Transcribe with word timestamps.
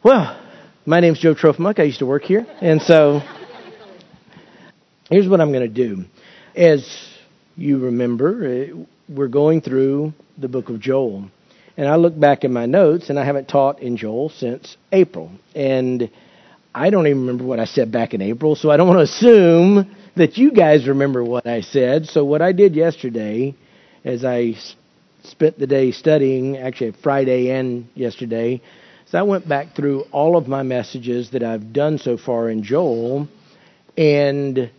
Well, 0.00 0.40
my 0.86 1.00
name's 1.00 1.18
Joe 1.18 1.34
Trofimuk. 1.34 1.80
I 1.80 1.82
used 1.82 1.98
to 1.98 2.06
work 2.06 2.22
here. 2.22 2.46
And 2.60 2.80
so 2.80 3.20
here's 5.10 5.26
what 5.26 5.40
I'm 5.40 5.50
going 5.50 5.68
to 5.68 5.68
do. 5.68 6.04
As 6.54 6.88
you 7.56 7.80
remember, 7.80 8.46
uh, 8.46 8.84
we're 9.08 9.26
going 9.26 9.60
through 9.60 10.12
the 10.38 10.46
book 10.46 10.68
of 10.68 10.78
Joel. 10.78 11.28
And 11.76 11.88
I 11.88 11.96
look 11.96 12.18
back 12.18 12.44
in 12.44 12.52
my 12.52 12.64
notes, 12.66 13.10
and 13.10 13.18
I 13.18 13.24
haven't 13.24 13.48
taught 13.48 13.82
in 13.82 13.96
Joel 13.96 14.28
since 14.28 14.76
April. 14.92 15.32
And 15.52 16.08
I 16.72 16.90
don't 16.90 17.08
even 17.08 17.22
remember 17.22 17.42
what 17.42 17.58
I 17.58 17.64
said 17.64 17.90
back 17.90 18.14
in 18.14 18.22
April, 18.22 18.54
so 18.54 18.70
I 18.70 18.76
don't 18.76 18.86
want 18.86 18.98
to 18.98 19.12
assume 19.12 19.96
that 20.14 20.38
you 20.38 20.52
guys 20.52 20.86
remember 20.86 21.24
what 21.24 21.48
I 21.48 21.62
said. 21.62 22.06
So, 22.06 22.24
what 22.24 22.40
I 22.40 22.52
did 22.52 22.76
yesterday, 22.76 23.52
as 24.04 24.24
I 24.24 24.54
spent 25.24 25.58
the 25.58 25.66
day 25.66 25.90
studying, 25.90 26.56
actually 26.56 26.92
Friday 27.02 27.50
and 27.50 27.88
yesterday, 27.96 28.60
so 29.10 29.18
I 29.18 29.22
went 29.22 29.48
back 29.48 29.74
through 29.74 30.02
all 30.12 30.36
of 30.36 30.48
my 30.48 30.62
messages 30.62 31.30
that 31.30 31.42
I've 31.42 31.72
done 31.72 31.96
so 31.96 32.18
far 32.18 32.50
in 32.50 32.62
Joel, 32.62 33.26
and 33.96 34.70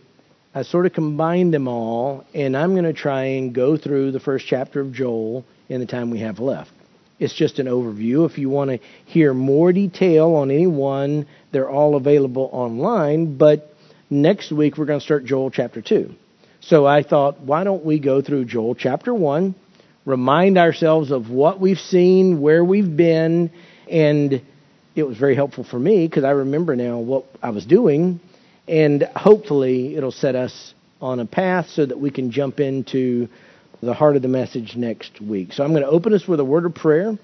I 0.54 0.62
sort 0.62 0.86
of 0.86 0.92
combined 0.92 1.52
them 1.52 1.66
all, 1.66 2.24
and 2.32 2.56
I'm 2.56 2.74
going 2.74 2.84
to 2.84 2.92
try 2.92 3.24
and 3.24 3.52
go 3.52 3.76
through 3.76 4.12
the 4.12 4.20
first 4.20 4.46
chapter 4.46 4.80
of 4.80 4.92
Joel 4.92 5.44
in 5.68 5.80
the 5.80 5.86
time 5.86 6.10
we 6.10 6.20
have 6.20 6.38
left. 6.38 6.70
It's 7.18 7.34
just 7.34 7.58
an 7.58 7.66
overview. 7.66 8.24
If 8.30 8.38
you 8.38 8.48
want 8.48 8.70
to 8.70 8.78
hear 9.04 9.34
more 9.34 9.72
detail 9.72 10.36
on 10.36 10.52
any 10.52 10.68
one, 10.68 11.26
they're 11.50 11.68
all 11.68 11.96
available 11.96 12.48
online, 12.52 13.36
but 13.36 13.74
next 14.10 14.52
week 14.52 14.78
we're 14.78 14.86
going 14.86 15.00
to 15.00 15.04
start 15.04 15.24
Joel 15.24 15.50
chapter 15.50 15.82
2. 15.82 16.14
So 16.60 16.86
I 16.86 17.02
thought, 17.02 17.40
why 17.40 17.64
don't 17.64 17.84
we 17.84 17.98
go 17.98 18.22
through 18.22 18.44
Joel 18.44 18.76
chapter 18.76 19.12
1, 19.12 19.56
remind 20.04 20.56
ourselves 20.56 21.10
of 21.10 21.30
what 21.30 21.58
we've 21.58 21.80
seen, 21.80 22.40
where 22.40 22.64
we've 22.64 22.96
been, 22.96 23.50
and 23.90 24.40
it 24.94 25.02
was 25.04 25.16
very 25.18 25.34
helpful 25.34 25.64
for 25.64 25.78
me 25.78 26.06
because 26.06 26.24
I 26.24 26.30
remember 26.30 26.76
now 26.76 26.98
what 26.98 27.24
I 27.42 27.50
was 27.50 27.66
doing, 27.66 28.20
and 28.68 29.02
hopefully 29.14 29.96
it'll 29.96 30.12
set 30.12 30.34
us 30.34 30.74
on 31.00 31.20
a 31.20 31.26
path 31.26 31.68
so 31.70 31.86
that 31.86 31.98
we 31.98 32.10
can 32.10 32.30
jump 32.30 32.60
into 32.60 33.28
the 33.82 33.94
heart 33.94 34.16
of 34.16 34.22
the 34.22 34.28
message 34.28 34.76
next 34.76 35.20
week. 35.20 35.52
So 35.52 35.64
I'm 35.64 35.70
going 35.70 35.82
to 35.82 35.88
open 35.88 36.12
us 36.12 36.28
with 36.28 36.40
a 36.40 36.44
word 36.44 36.66
of 36.66 36.74
prayer, 36.74 37.18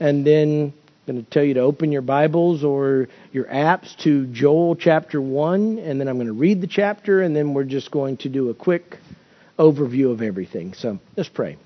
and 0.00 0.26
then 0.26 0.72
I'm 1.06 1.14
going 1.14 1.24
to 1.24 1.30
tell 1.30 1.44
you 1.44 1.54
to 1.54 1.60
open 1.60 1.92
your 1.92 2.02
Bibles 2.02 2.64
or 2.64 3.08
your 3.32 3.44
apps 3.44 3.96
to 3.98 4.26
Joel 4.26 4.74
chapter 4.74 5.20
1, 5.20 5.78
and 5.78 6.00
then 6.00 6.08
I'm 6.08 6.16
going 6.16 6.26
to 6.26 6.32
read 6.32 6.60
the 6.60 6.66
chapter, 6.66 7.22
and 7.22 7.34
then 7.34 7.54
we're 7.54 7.64
just 7.64 7.90
going 7.90 8.16
to 8.18 8.28
do 8.28 8.50
a 8.50 8.54
quick 8.54 8.98
overview 9.58 10.10
of 10.10 10.22
everything. 10.22 10.74
So 10.74 10.98
let's 11.16 11.28
pray. 11.28 11.56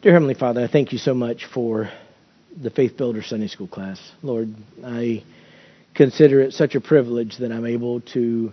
Dear 0.00 0.12
Heavenly 0.12 0.34
Father, 0.34 0.62
I 0.62 0.68
thank 0.68 0.92
you 0.92 0.98
so 0.98 1.12
much 1.12 1.44
for 1.46 1.90
the 2.60 2.70
Faith 2.70 2.96
Builder 2.96 3.22
Sunday 3.22 3.48
School 3.48 3.66
class. 3.66 4.00
Lord, 4.22 4.54
I 4.84 5.24
consider 5.94 6.40
it 6.40 6.52
such 6.52 6.74
a 6.74 6.80
privilege 6.80 7.38
that 7.38 7.52
I'm 7.52 7.66
able 7.66 8.00
to 8.12 8.52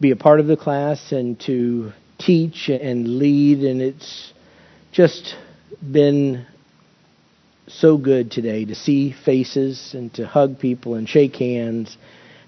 be 0.00 0.10
a 0.10 0.16
part 0.16 0.40
of 0.40 0.46
the 0.46 0.56
class 0.56 1.12
and 1.12 1.38
to 1.40 1.92
teach 2.18 2.68
and 2.68 3.18
lead, 3.18 3.60
and 3.60 3.82
it's 3.82 4.32
just 4.92 5.34
been 5.92 6.46
so 7.66 7.96
good 7.96 8.30
today 8.30 8.64
to 8.64 8.74
see 8.74 9.12
faces 9.12 9.94
and 9.94 10.12
to 10.14 10.26
hug 10.26 10.58
people 10.58 10.94
and 10.94 11.08
shake 11.08 11.36
hands 11.36 11.96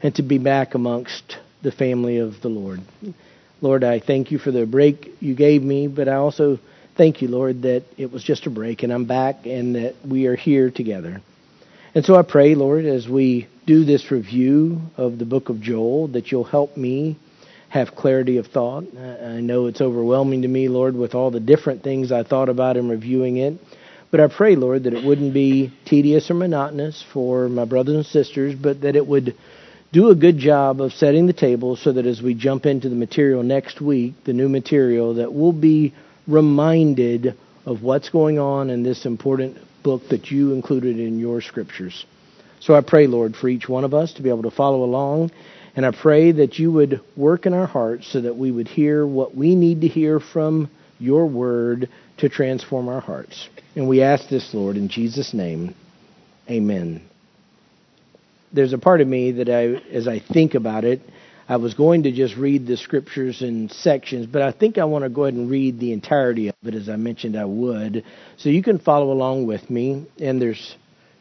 and 0.03 0.15
to 0.15 0.23
be 0.23 0.39
back 0.39 0.75
amongst 0.75 1.39
the 1.63 1.73
family 1.73 2.19
of 2.19 2.41
the 2.43 2.49
Lord. 2.49 2.81
Lord, 3.61 3.85
I 3.85 4.01
thank 4.01 4.31
you 4.31 4.39
for 4.39 4.51
the 4.51 4.67
break 4.67 5.11
you 5.21 5.35
gave 5.35 5.63
me, 5.63 5.89
but 5.89 6.09
I 6.09 6.15
also 6.15 6.59
Thank 6.97 7.21
you, 7.21 7.29
Lord, 7.29 7.63
that 7.63 7.85
it 7.99 8.11
was 8.11 8.25
just 8.25 8.47
a 8.47 8.51
break 8.51 8.83
and 8.83 8.91
I'm 8.91 9.05
back 9.05 9.45
and 9.45 9.75
that 9.75 9.97
we 10.07 10.27
are 10.29 10.37
here 10.37 10.71
together. 10.71 11.21
And 11.95 12.07
so 12.07 12.17
I 12.17 12.23
pray, 12.23 12.55
Lord, 12.55 12.87
as 12.87 13.07
we 13.07 13.49
do 13.67 13.85
this 13.85 14.11
review 14.11 14.81
of 14.97 15.19
the 15.19 15.27
book 15.27 15.51
of 15.51 15.61
Joel, 15.61 16.09
that 16.09 16.33
you'll 16.33 16.45
help 16.45 16.75
me 16.75 17.19
have 17.69 17.95
clarity 17.95 18.39
of 18.39 18.47
thought. 18.47 18.85
I 18.97 19.41
know 19.41 19.67
it's 19.67 19.83
overwhelming 19.83 20.43
to 20.43 20.49
me, 20.49 20.69
Lord, 20.69 20.95
with 20.95 21.15
all 21.15 21.31
the 21.31 21.41
different 21.41 21.83
things 21.83 22.13
I 22.13 22.23
thought 22.23 22.49
about 22.49 22.79
in 22.79 22.89
reviewing 22.89 23.37
it. 23.37 23.59
But 24.11 24.21
I 24.21 24.29
pray, 24.29 24.57
Lord, 24.57 24.85
that 24.85 24.95
it 24.95 25.05
wouldn't 25.05 25.35
be 25.35 25.73
tedious 25.85 26.31
or 26.31 26.35
monotonous 26.35 27.05
for 27.13 27.51
my 27.51 27.67
brothers 27.67 27.97
and 27.97 28.07
sisters, 28.07 28.55
but 28.55 28.81
that 28.83 28.97
it 28.97 29.07
would 29.07 29.35
do 29.93 30.09
a 30.09 30.15
good 30.15 30.39
job 30.39 30.81
of 30.81 30.93
setting 30.95 31.27
the 31.27 31.35
table 31.35 31.77
so 31.77 31.93
that 31.93 32.07
as 32.07 32.23
we 32.23 32.33
jump 32.33 32.65
into 32.65 32.89
the 32.89 32.97
material 32.97 33.43
next 33.43 33.83
week, 33.83 34.15
the 34.25 34.33
new 34.33 34.49
material, 34.49 35.15
that 35.15 35.33
we'll 35.33 35.53
be 35.53 35.93
reminded 36.27 37.37
of 37.65 37.83
what's 37.83 38.09
going 38.11 38.39
on 38.39 38.71
in 38.71 38.83
this 38.83 39.07
important 39.07 39.59
book 39.83 40.09
that 40.11 40.31
you 40.31 40.53
included 40.53 40.99
in 40.99 41.19
your 41.19 41.41
scriptures. 41.41 42.05
So 42.61 42.75
I 42.75 42.81
pray, 42.81 43.07
Lord, 43.07 43.37
for 43.37 43.49
each 43.49 43.69
one 43.69 43.85
of 43.85 43.95
us 43.95 44.15
to 44.15 44.23
be 44.23 44.29
able 44.29 44.43
to 44.43 44.51
follow 44.51 44.83
along. 44.83 45.31
And 45.77 45.85
I 45.85 45.91
pray 45.91 46.33
that 46.33 46.59
you 46.59 46.73
would 46.73 47.01
work 47.17 47.47
in 47.47 47.53
our 47.53 47.67
hearts 47.67 48.11
so 48.11 48.23
that 48.23 48.37
we 48.37 48.51
would 48.51 48.67
hear 48.67 49.07
what 49.07 49.37
we 49.37 49.55
need 49.55 49.83
to 49.83 49.89
hear 49.89 50.21
from 50.21 50.71
your 50.99 51.27
word 51.27 51.89
to 52.19 52.29
transform 52.29 52.89
our 52.89 53.01
hearts. 53.01 53.49
And 53.75 53.89
we 53.89 54.03
ask 54.03 54.29
this, 54.29 54.55
Lord, 54.55 54.77
in 54.77 54.89
Jesus' 54.89 55.35
name. 55.35 55.75
Amen. 56.49 57.03
There's 58.53 58.73
a 58.73 58.79
part 58.79 59.03
of 59.03 59.09
me 59.09 59.33
that 59.33 59.51
I, 59.51 59.75
as 59.95 60.09
I 60.09 60.21
think 60.21 60.55
about 60.55 60.85
it, 60.85 61.03
I 61.49 61.57
was 61.57 61.75
going 61.75 62.03
to 62.05 62.13
just 62.13 62.37
read 62.37 62.67
the 62.67 62.77
scriptures 62.77 63.41
in 63.41 63.69
sections, 63.69 64.27
but 64.27 64.43
I 64.43 64.51
think 64.51 64.79
I 64.79 64.85
want 64.85 65.05
to 65.05 65.09
go 65.09 65.25
ahead 65.25 65.35
and 65.35 65.49
read 65.49 65.79
the 65.79 65.93
entirety 65.93 66.49
of 66.49 66.57
it 66.65 66.75
as 66.75 66.89
I 66.89 66.97
mentioned 66.97 67.37
I 67.37 67.45
would. 67.45 68.05
So 68.37 68.49
you 68.49 68.65
can 68.65 68.81
follow 68.81 69.13
along 69.13 69.47
with 69.47 69.71
me. 69.71 70.07
And 70.19 70.43
there's 70.43 70.77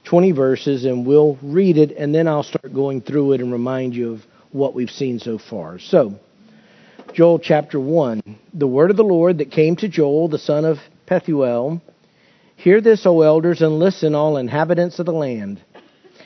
20 0.06 0.32
verses, 0.32 0.86
and 0.86 1.06
we'll 1.06 1.38
read 1.44 1.78
it, 1.78 1.92
and 1.92 2.14
then 2.14 2.28
I'll 2.28 2.42
start 2.42 2.74
going 2.74 3.02
through 3.02 3.34
it 3.34 3.42
and 3.42 3.52
remind 3.52 3.94
you 3.94 4.14
of 4.14 4.22
what 4.52 4.74
we've 4.74 4.90
seen 4.90 5.20
so 5.20 5.38
far. 5.38 5.78
So, 5.78 6.16
Joel 7.14 7.38
chapter 7.38 7.80
1. 7.80 8.24
The 8.54 8.68
word 8.68 8.90
of 8.90 8.98
the 8.98 9.04
Lord 9.04 9.38
that 9.38 9.52
came 9.52 9.76
to 9.78 9.88
Joel, 9.88 10.28
the 10.28 10.40
son 10.40 10.66
of 10.66 10.80
Pethuel. 11.08 11.82
Hear 12.56 12.82
this, 12.82 13.06
O 13.06 13.22
elders, 13.22 13.62
and 13.62 13.78
listen, 13.78 14.16
all 14.16 14.38
inhabitants 14.38 14.98
of 14.98 15.06
the 15.06 15.14
land. 15.14 15.62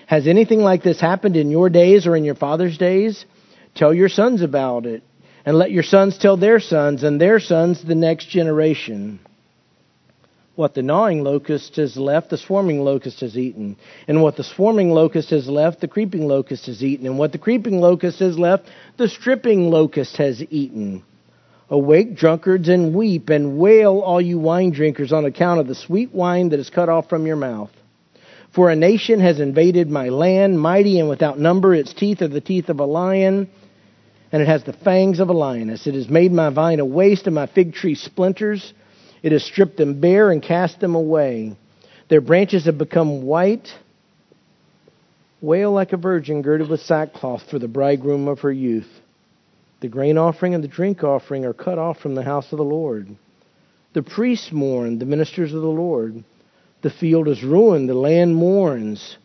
Has 0.05 0.25
anything 0.25 0.59
like 0.59 0.83
this 0.83 1.01
happened 1.01 1.35
in 1.35 1.51
your 1.51 1.69
days 1.69 2.07
or 2.07 2.15
in 2.15 2.23
your 2.23 2.35
father's 2.35 2.77
days? 2.77 3.25
Tell 3.75 3.93
your 3.93 4.09
sons 4.09 4.41
about 4.41 4.85
it, 4.85 5.03
and 5.45 5.57
let 5.57 5.71
your 5.71 5.83
sons 5.83 6.17
tell 6.17 6.37
their 6.37 6.59
sons, 6.59 7.03
and 7.03 7.19
their 7.19 7.39
sons 7.39 7.83
the 7.83 7.95
next 7.95 8.29
generation. 8.29 9.19
What 10.59 10.73
the 10.73 10.81
gnawing 10.81 11.23
locust 11.23 11.77
has 11.77 11.95
left, 11.95 12.31
the 12.31 12.37
swarming 12.37 12.81
locust 12.81 13.21
has 13.21 13.37
eaten. 13.37 13.77
And 14.09 14.21
what 14.21 14.35
the 14.35 14.43
swarming 14.43 14.91
locust 14.91 15.29
has 15.29 15.47
left, 15.47 15.79
the 15.79 15.87
creeping 15.87 16.27
locust 16.27 16.65
has 16.65 16.83
eaten. 16.83 17.05
And 17.05 17.17
what 17.17 17.31
the 17.31 17.37
creeping 17.37 17.79
locust 17.79 18.19
has 18.19 18.37
left, 18.37 18.65
the 18.97 19.07
stripping 19.07 19.71
locust 19.71 20.17
has 20.17 20.43
eaten. 20.49 21.05
Awake, 21.69 22.13
drunkards, 22.13 22.67
and 22.67 22.93
weep, 22.93 23.29
and 23.29 23.57
wail, 23.57 24.01
all 24.01 24.19
you 24.19 24.37
wine 24.37 24.71
drinkers, 24.71 25.13
on 25.13 25.23
account 25.23 25.61
of 25.61 25.67
the 25.67 25.75
sweet 25.75 26.13
wine 26.13 26.49
that 26.49 26.59
is 26.59 26.69
cut 26.69 26.89
off 26.89 27.07
from 27.07 27.25
your 27.25 27.37
mouth. 27.37 27.71
For 28.53 28.69
a 28.69 28.75
nation 28.75 29.19
has 29.19 29.39
invaded 29.39 29.89
my 29.89 30.09
land, 30.09 30.59
mighty 30.59 30.99
and 30.99 31.07
without 31.09 31.39
number. 31.39 31.73
Its 31.73 31.93
teeth 31.93 32.21
are 32.21 32.27
the 32.27 32.41
teeth 32.41 32.69
of 32.69 32.79
a 32.79 32.85
lion 32.85 33.49
and 34.31 34.41
it 34.41 34.47
has 34.47 34.63
the 34.63 34.73
fangs 34.73 35.19
of 35.19 35.29
a 35.29 35.33
lioness. 35.33 35.87
It 35.87 35.95
has 35.95 36.09
made 36.09 36.31
my 36.31 36.49
vine 36.49 36.79
a 36.79 36.85
waste 36.85 37.25
and 37.25 37.35
my 37.35 37.47
fig 37.47 37.73
tree 37.73 37.95
splinters. 37.95 38.73
It 39.23 39.31
has 39.31 39.43
stripped 39.43 39.77
them 39.77 39.99
bare 39.99 40.31
and 40.31 40.41
cast 40.41 40.79
them 40.79 40.95
away. 40.95 41.57
Their 42.09 42.21
branches 42.21 42.65
have 42.65 42.77
become 42.77 43.23
white. 43.23 43.69
Wail 45.41 45.71
like 45.71 45.93
a 45.93 45.97
virgin 45.97 46.41
girded 46.41 46.69
with 46.69 46.81
sackcloth 46.81 47.43
for 47.49 47.59
the 47.59 47.67
bridegroom 47.67 48.27
of 48.27 48.41
her 48.41 48.51
youth. 48.51 48.89
The 49.81 49.87
grain 49.87 50.17
offering 50.17 50.53
and 50.53 50.63
the 50.63 50.67
drink 50.67 51.03
offering 51.03 51.45
are 51.45 51.53
cut 51.53 51.77
off 51.77 51.99
from 51.99 52.15
the 52.15 52.23
house 52.23 52.51
of 52.51 52.57
the 52.57 52.63
Lord. 52.63 53.15
The 53.93 54.03
priests 54.03 54.51
mourn, 54.51 54.99
the 54.99 55.05
ministers 55.05 55.53
of 55.53 55.61
the 55.61 55.67
Lord. 55.67 56.23
The 56.81 56.89
field 56.89 57.27
is 57.27 57.43
ruined, 57.43 57.89
the 57.89 57.93
land 57.93 58.35
mourns. 58.35 59.17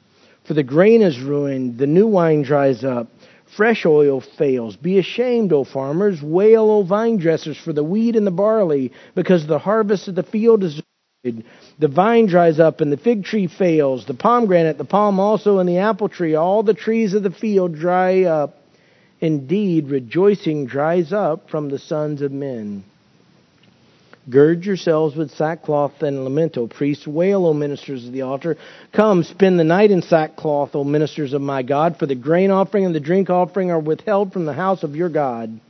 For 0.44 0.55
the 0.55 0.62
grain 0.62 1.02
is 1.02 1.20
ruined, 1.20 1.78
the 1.78 1.87
new 1.87 2.06
wine 2.06 2.43
dries 2.43 2.84
up. 2.84 3.08
Fresh 3.56 3.87
oil 3.87 4.20
fails. 4.20 4.75
Be 4.76 4.99
ashamed, 4.99 5.52
O 5.52 5.62
farmers. 5.62 6.20
Wail, 6.20 6.70
O 6.70 6.82
vine 6.82 7.19
dressers, 7.19 7.56
for 7.56 7.73
the 7.73 7.84
wheat 7.84 8.17
and 8.17 8.26
the 8.26 8.32
barley, 8.32 8.93
because 9.14 9.46
the 9.46 9.61
harvest 9.61 10.08
of 10.08 10.17
the 10.17 10.25
field 10.25 10.64
is 10.64 10.82
destroyed. 11.23 11.44
The 11.78 11.88
vine 11.88 12.26
dries 12.26 12.58
up, 12.58 12.81
and 12.81 12.90
the 12.90 12.96
fig 12.96 13.25
tree 13.25 13.46
fails. 13.46 14.06
The 14.06 14.14
pomegranate, 14.14 14.76
the 14.76 14.84
palm 14.84 15.20
also, 15.20 15.61
and 15.61 15.69
the 15.69 15.78
apple 15.78 16.08
tree. 16.08 16.34
All 16.34 16.64
the 16.64 16.75
trees 16.75 17.14
of 17.14 17.23
the 17.23 17.31
field 17.31 17.76
dry 17.76 18.25
up. 18.25 18.58
Indeed, 19.20 19.88
rejoicing 19.88 20.67
dries 20.67 21.12
up 21.12 21.49
from 21.49 21.69
the 21.69 21.78
sons 21.78 22.20
of 22.20 22.32
men. 22.32 22.84
Gird 24.29 24.65
yourselves 24.65 25.15
with 25.15 25.32
sackcloth 25.32 26.03
and 26.03 26.25
lament, 26.25 26.56
O 26.56 26.67
priests. 26.67 27.06
Wail, 27.06 27.47
O 27.47 27.53
ministers 27.53 28.06
of 28.06 28.12
the 28.12 28.23
altar. 28.23 28.56
Come, 28.93 29.23
spend 29.23 29.61
the 29.61 29.65
night 29.65 29.91
in 29.91 30.00
sackcloth, 30.00 30.75
O 30.75 30.82
ministers 30.82 31.35
of 31.35 31.43
my 31.43 31.62
God, 31.62 31.99
for 31.99 32.06
the 32.06 32.15
grain 32.15 32.50
offering 32.50 32.87
and 32.87 32.94
the 32.94 33.00
drink 33.00 33.29
offering 33.29 33.71
are 33.71 33.79
withheld 33.79 34.32
from 34.32 34.47
the 34.47 34.55
house 34.55 34.82
of 34.82 34.97
your 34.97 35.11
God. 35.11 35.61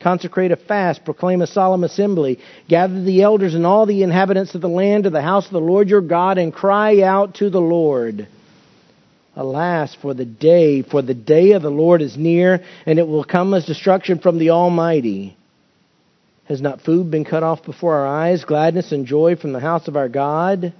Consecrate 0.00 0.50
a 0.50 0.56
fast, 0.56 1.04
proclaim 1.04 1.40
a 1.40 1.46
solemn 1.46 1.84
assembly, 1.84 2.40
gather 2.68 3.00
the 3.00 3.22
elders 3.22 3.54
and 3.54 3.64
all 3.64 3.86
the 3.86 4.02
inhabitants 4.02 4.54
of 4.56 4.60
the 4.60 4.68
land 4.68 5.04
to 5.04 5.10
the 5.10 5.22
house 5.22 5.46
of 5.46 5.52
the 5.52 5.60
Lord 5.60 5.88
your 5.88 6.00
God, 6.00 6.36
and 6.36 6.52
cry 6.52 7.00
out 7.00 7.36
to 7.36 7.48
the 7.48 7.60
Lord. 7.60 8.26
Alas, 9.36 9.94
for 9.94 10.14
the 10.14 10.24
day, 10.24 10.82
for 10.82 11.00
the 11.00 11.14
day 11.14 11.52
of 11.52 11.62
the 11.62 11.70
Lord 11.70 12.02
is 12.02 12.16
near, 12.16 12.60
and 12.86 12.98
it 12.98 13.06
will 13.06 13.24
come 13.24 13.54
as 13.54 13.64
destruction 13.64 14.18
from 14.18 14.38
the 14.38 14.50
Almighty. 14.50 15.36
Has 16.44 16.60
not 16.60 16.82
food 16.82 17.10
been 17.10 17.24
cut 17.24 17.42
off 17.42 17.64
before 17.64 17.94
our 17.94 18.06
eyes, 18.06 18.44
gladness 18.44 18.92
and 18.92 19.06
joy 19.06 19.36
from 19.36 19.52
the 19.52 19.60
house 19.60 19.88
of 19.88 19.96
our 19.96 20.08
God? 20.08 20.74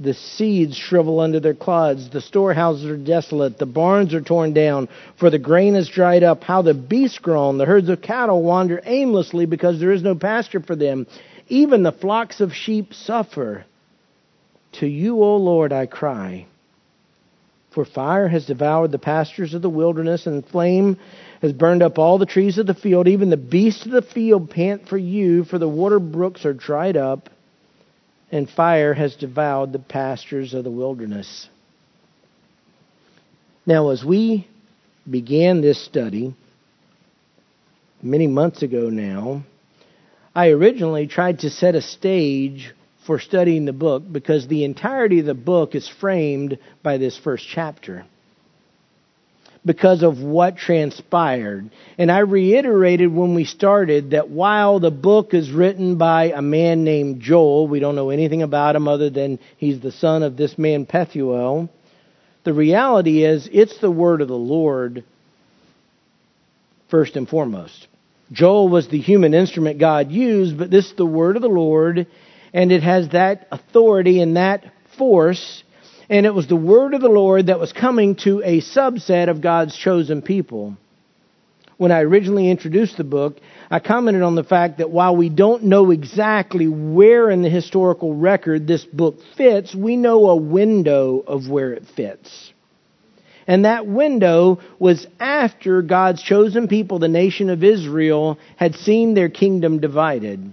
The 0.00 0.14
seeds 0.14 0.76
shrivel 0.76 1.18
under 1.18 1.40
their 1.40 1.54
clods, 1.54 2.08
the 2.10 2.20
storehouses 2.20 2.86
are 2.86 2.96
desolate, 2.96 3.58
the 3.58 3.66
barns 3.66 4.14
are 4.14 4.20
torn 4.20 4.52
down, 4.52 4.88
for 5.18 5.28
the 5.28 5.40
grain 5.40 5.74
is 5.74 5.88
dried 5.88 6.22
up. 6.22 6.44
How 6.44 6.62
the 6.62 6.74
beasts 6.74 7.18
groan, 7.18 7.58
the 7.58 7.66
herds 7.66 7.88
of 7.88 8.00
cattle 8.00 8.42
wander 8.44 8.80
aimlessly 8.84 9.46
because 9.46 9.80
there 9.80 9.90
is 9.90 10.04
no 10.04 10.14
pasture 10.14 10.60
for 10.60 10.76
them. 10.76 11.08
Even 11.48 11.82
the 11.82 11.90
flocks 11.90 12.40
of 12.40 12.54
sheep 12.54 12.94
suffer. 12.94 13.64
To 14.74 14.86
you, 14.86 15.24
O 15.24 15.36
Lord, 15.36 15.72
I 15.72 15.86
cry. 15.86 16.46
For 17.70 17.84
fire 17.84 18.28
has 18.28 18.46
devoured 18.46 18.92
the 18.92 18.98
pastures 18.98 19.54
of 19.54 19.62
the 19.62 19.70
wilderness, 19.70 20.26
and 20.26 20.46
flame 20.46 20.98
has 21.40 21.52
burned 21.52 21.82
up 21.82 21.98
all 21.98 22.18
the 22.18 22.26
trees 22.26 22.58
of 22.58 22.66
the 22.66 22.74
field. 22.74 23.08
Even 23.08 23.30
the 23.30 23.36
beasts 23.36 23.86
of 23.86 23.92
the 23.92 24.02
field 24.02 24.50
pant 24.50 24.88
for 24.88 24.98
you, 24.98 25.44
for 25.44 25.58
the 25.58 25.68
water 25.68 26.00
brooks 26.00 26.44
are 26.44 26.54
dried 26.54 26.96
up, 26.96 27.28
and 28.30 28.48
fire 28.48 28.94
has 28.94 29.16
devoured 29.16 29.72
the 29.72 29.78
pastures 29.78 30.54
of 30.54 30.64
the 30.64 30.70
wilderness. 30.70 31.48
Now, 33.64 33.90
as 33.90 34.04
we 34.04 34.48
began 35.08 35.60
this 35.60 35.82
study 35.84 36.34
many 38.02 38.26
months 38.26 38.62
ago 38.62 38.88
now, 38.90 39.44
I 40.34 40.48
originally 40.50 41.06
tried 41.06 41.40
to 41.40 41.50
set 41.50 41.74
a 41.74 41.82
stage 41.82 42.74
for 43.06 43.18
studying 43.18 43.64
the 43.64 43.72
book 43.72 44.02
because 44.10 44.46
the 44.46 44.64
entirety 44.64 45.20
of 45.20 45.26
the 45.26 45.34
book 45.34 45.74
is 45.74 45.88
framed 45.88 46.58
by 46.82 46.98
this 46.98 47.18
first 47.18 47.46
chapter 47.48 48.04
because 49.64 50.02
of 50.02 50.20
what 50.20 50.56
transpired. 50.56 51.70
And 51.98 52.10
I 52.10 52.20
reiterated 52.20 53.12
when 53.12 53.34
we 53.34 53.44
started 53.44 54.12
that 54.12 54.30
while 54.30 54.80
the 54.80 54.90
book 54.90 55.34
is 55.34 55.50
written 55.50 55.96
by 55.96 56.32
a 56.34 56.42
man 56.42 56.84
named 56.84 57.20
Joel, 57.20 57.68
we 57.68 57.80
don't 57.80 57.96
know 57.96 58.10
anything 58.10 58.42
about 58.42 58.76
him 58.76 58.88
other 58.88 59.10
than 59.10 59.38
he's 59.56 59.80
the 59.80 59.92
son 59.92 60.22
of 60.22 60.36
this 60.36 60.56
man 60.58 60.86
Pethuel. 60.86 61.68
The 62.44 62.54
reality 62.54 63.24
is, 63.24 63.48
it's 63.52 63.78
the 63.78 63.90
word 63.90 64.20
of 64.20 64.28
the 64.28 64.34
Lord 64.34 65.04
first 66.88 67.16
and 67.16 67.28
foremost. 67.28 67.86
Joel 68.32 68.68
was 68.68 68.88
the 68.88 69.00
human 69.00 69.34
instrument 69.34 69.78
God 69.78 70.10
used, 70.10 70.58
but 70.58 70.70
this 70.70 70.86
is 70.86 70.96
the 70.96 71.06
word 71.06 71.36
of 71.36 71.42
the 71.42 71.48
Lord, 71.48 72.06
and 72.52 72.72
it 72.72 72.82
has 72.82 73.10
that 73.10 73.48
authority 73.50 74.20
and 74.20 74.36
that 74.36 74.64
force. 74.96 75.62
And 76.10 76.24
it 76.24 76.34
was 76.34 76.46
the 76.46 76.56
word 76.56 76.94
of 76.94 77.02
the 77.02 77.08
Lord 77.08 77.46
that 77.46 77.60
was 77.60 77.72
coming 77.72 78.14
to 78.16 78.42
a 78.42 78.60
subset 78.60 79.28
of 79.28 79.42
God's 79.42 79.76
chosen 79.76 80.22
people. 80.22 80.76
When 81.76 81.92
I 81.92 82.00
originally 82.00 82.50
introduced 82.50 82.96
the 82.96 83.04
book, 83.04 83.36
I 83.70 83.78
commented 83.78 84.22
on 84.22 84.34
the 84.34 84.42
fact 84.42 84.78
that 84.78 84.90
while 84.90 85.14
we 85.14 85.28
don't 85.28 85.64
know 85.64 85.90
exactly 85.90 86.66
where 86.66 87.30
in 87.30 87.42
the 87.42 87.50
historical 87.50 88.14
record 88.14 88.66
this 88.66 88.84
book 88.84 89.18
fits, 89.36 89.74
we 89.74 89.96
know 89.96 90.26
a 90.26 90.36
window 90.36 91.22
of 91.26 91.48
where 91.48 91.72
it 91.72 91.84
fits. 91.94 92.52
And 93.46 93.64
that 93.64 93.86
window 93.86 94.60
was 94.78 95.06
after 95.20 95.82
God's 95.82 96.22
chosen 96.22 96.68
people, 96.68 96.98
the 96.98 97.08
nation 97.08 97.48
of 97.48 97.62
Israel, 97.62 98.38
had 98.56 98.74
seen 98.74 99.14
their 99.14 99.28
kingdom 99.28 99.78
divided. 99.78 100.52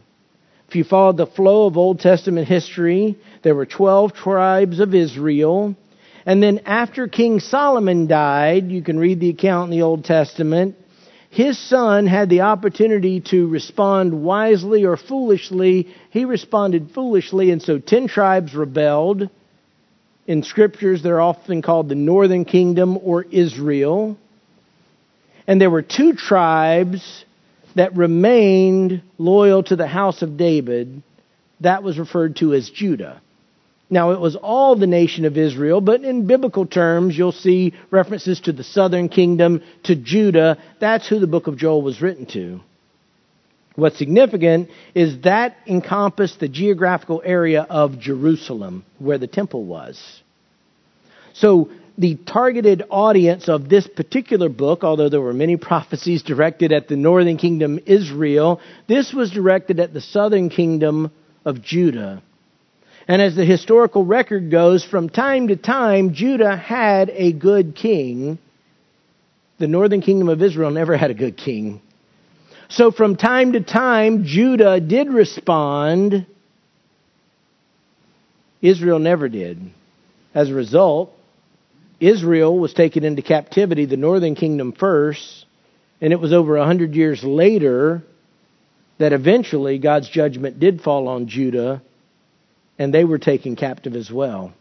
If 0.67 0.75
you 0.75 0.83
followed 0.83 1.17
the 1.17 1.27
flow 1.27 1.65
of 1.67 1.77
Old 1.77 1.99
Testament 1.99 2.47
history, 2.47 3.17
there 3.45 3.53
were 3.53 3.67
12 3.67 4.13
tribes 4.13 4.79
of 4.79 4.95
Israel. 4.95 5.75
And 6.25 6.41
then 6.41 6.61
after 6.65 7.07
King 7.07 7.39
Solomon 7.39 8.07
died, 8.07 8.71
you 8.71 8.81
can 8.81 8.97
read 8.97 9.19
the 9.19 9.29
account 9.29 9.71
in 9.71 9.77
the 9.77 9.83
Old 9.83 10.03
Testament, 10.03 10.75
his 11.29 11.59
son 11.59 12.07
had 12.07 12.29
the 12.29 12.41
opportunity 12.41 13.19
to 13.29 13.47
respond 13.47 14.23
wisely 14.23 14.85
or 14.85 14.97
foolishly. 14.97 15.93
He 16.09 16.25
responded 16.25 16.91
foolishly, 16.95 17.51
and 17.51 17.61
so 17.61 17.77
10 17.77 18.07
tribes 18.07 18.55
rebelled. 18.55 19.29
In 20.25 20.41
scriptures, 20.41 21.03
they're 21.03 21.21
often 21.21 21.61
called 21.61 21.89
the 21.89 21.95
northern 21.95 22.45
kingdom 22.45 22.97
or 22.97 23.23
Israel. 23.23 24.17
And 25.45 25.61
there 25.61 25.69
were 25.69 25.83
two 25.83 26.13
tribes 26.13 27.25
that 27.75 27.95
remained 27.95 29.03
loyal 29.19 29.61
to 29.63 29.75
the 29.75 29.87
house 29.87 30.23
of 30.23 30.37
David, 30.37 31.03
that 31.59 31.83
was 31.83 31.99
referred 31.99 32.37
to 32.37 32.55
as 32.55 32.69
Judah. 32.71 33.21
Now, 33.89 34.11
it 34.11 34.19
was 34.19 34.35
all 34.35 34.75
the 34.75 34.87
nation 34.87 35.25
of 35.25 35.37
Israel, 35.37 35.79
but 35.79 36.03
in 36.03 36.25
biblical 36.25 36.65
terms, 36.65 37.15
you'll 37.15 37.31
see 37.31 37.73
references 37.91 38.39
to 38.41 38.51
the 38.51 38.63
southern 38.63 39.09
kingdom, 39.09 39.61
to 39.83 39.95
Judah. 39.95 40.57
That's 40.79 41.07
who 41.07 41.19
the 41.19 41.27
book 41.27 41.47
of 41.47 41.57
Joel 41.57 41.83
was 41.83 42.01
written 42.01 42.25
to. 42.27 42.61
What's 43.75 43.97
significant 43.97 44.69
is 44.95 45.21
that 45.21 45.57
encompassed 45.67 46.39
the 46.39 46.47
geographical 46.47 47.21
area 47.23 47.61
of 47.61 47.99
Jerusalem, 47.99 48.85
where 48.97 49.17
the 49.17 49.27
temple 49.27 49.65
was. 49.65 50.01
So 51.33 51.69
the 51.97 52.15
targeted 52.15 52.83
audience 52.89 53.49
of 53.49 53.69
this 53.69 53.87
particular 53.87 54.49
book, 54.49 54.83
although 54.83 55.09
there 55.09 55.21
were 55.21 55.33
many 55.33 55.57
prophecies 55.71 56.23
directed 56.23 56.71
at 56.71 56.87
the 56.87 56.95
northern 56.95 57.37
kingdom 57.37 57.79
Israel, 57.85 58.61
this 58.87 59.13
was 59.13 59.29
directed 59.29 59.79
at 59.79 59.93
the 59.93 60.01
southern 60.01 60.49
kingdom 60.49 61.11
of 61.43 61.61
Judah. 61.61 62.23
And 63.07 63.21
as 63.21 63.35
the 63.35 63.45
historical 63.45 64.03
record 64.03 64.49
goes, 64.49 64.83
from 64.83 65.09
time 65.09 65.49
to 65.49 65.55
time, 65.55 66.13
Judah 66.13 66.57
had 66.57 67.11
a 67.11 67.31
good 67.31 67.75
king. 67.75 68.39
The 69.59 69.67
northern 69.67 70.01
kingdom 70.01 70.27
of 70.27 70.41
Israel 70.41 70.71
never 70.71 70.97
had 70.97 71.11
a 71.11 71.15
good 71.15 71.37
king. 71.37 71.81
So 72.67 72.91
from 72.91 73.15
time 73.15 73.53
to 73.53 73.61
time, 73.61 74.23
Judah 74.25 74.79
did 74.79 75.09
respond. 75.09 76.25
Israel 78.61 78.97
never 78.97 79.29
did. 79.29 79.61
As 80.33 80.49
a 80.49 80.53
result, 80.55 81.13
Israel 81.99 82.57
was 82.57 82.73
taken 82.73 83.03
into 83.03 83.21
captivity, 83.21 83.85
the 83.85 83.97
northern 83.97 84.35
kingdom 84.35 84.73
first, 84.73 85.45
and 86.01 86.11
it 86.11 86.19
was 86.19 86.33
over 86.33 86.57
a 86.57 86.65
hundred 86.65 86.95
years 86.95 87.23
later 87.23 88.03
that 88.97 89.13
eventually 89.13 89.77
God's 89.77 90.09
judgment 90.09 90.59
did 90.59 90.81
fall 90.81 91.07
on 91.07 91.27
Judah, 91.27 91.81
and 92.77 92.93
they 92.93 93.05
were 93.05 93.17
taken 93.17 93.55
captive 93.55 93.95
as 93.95 94.11
well. 94.11 94.53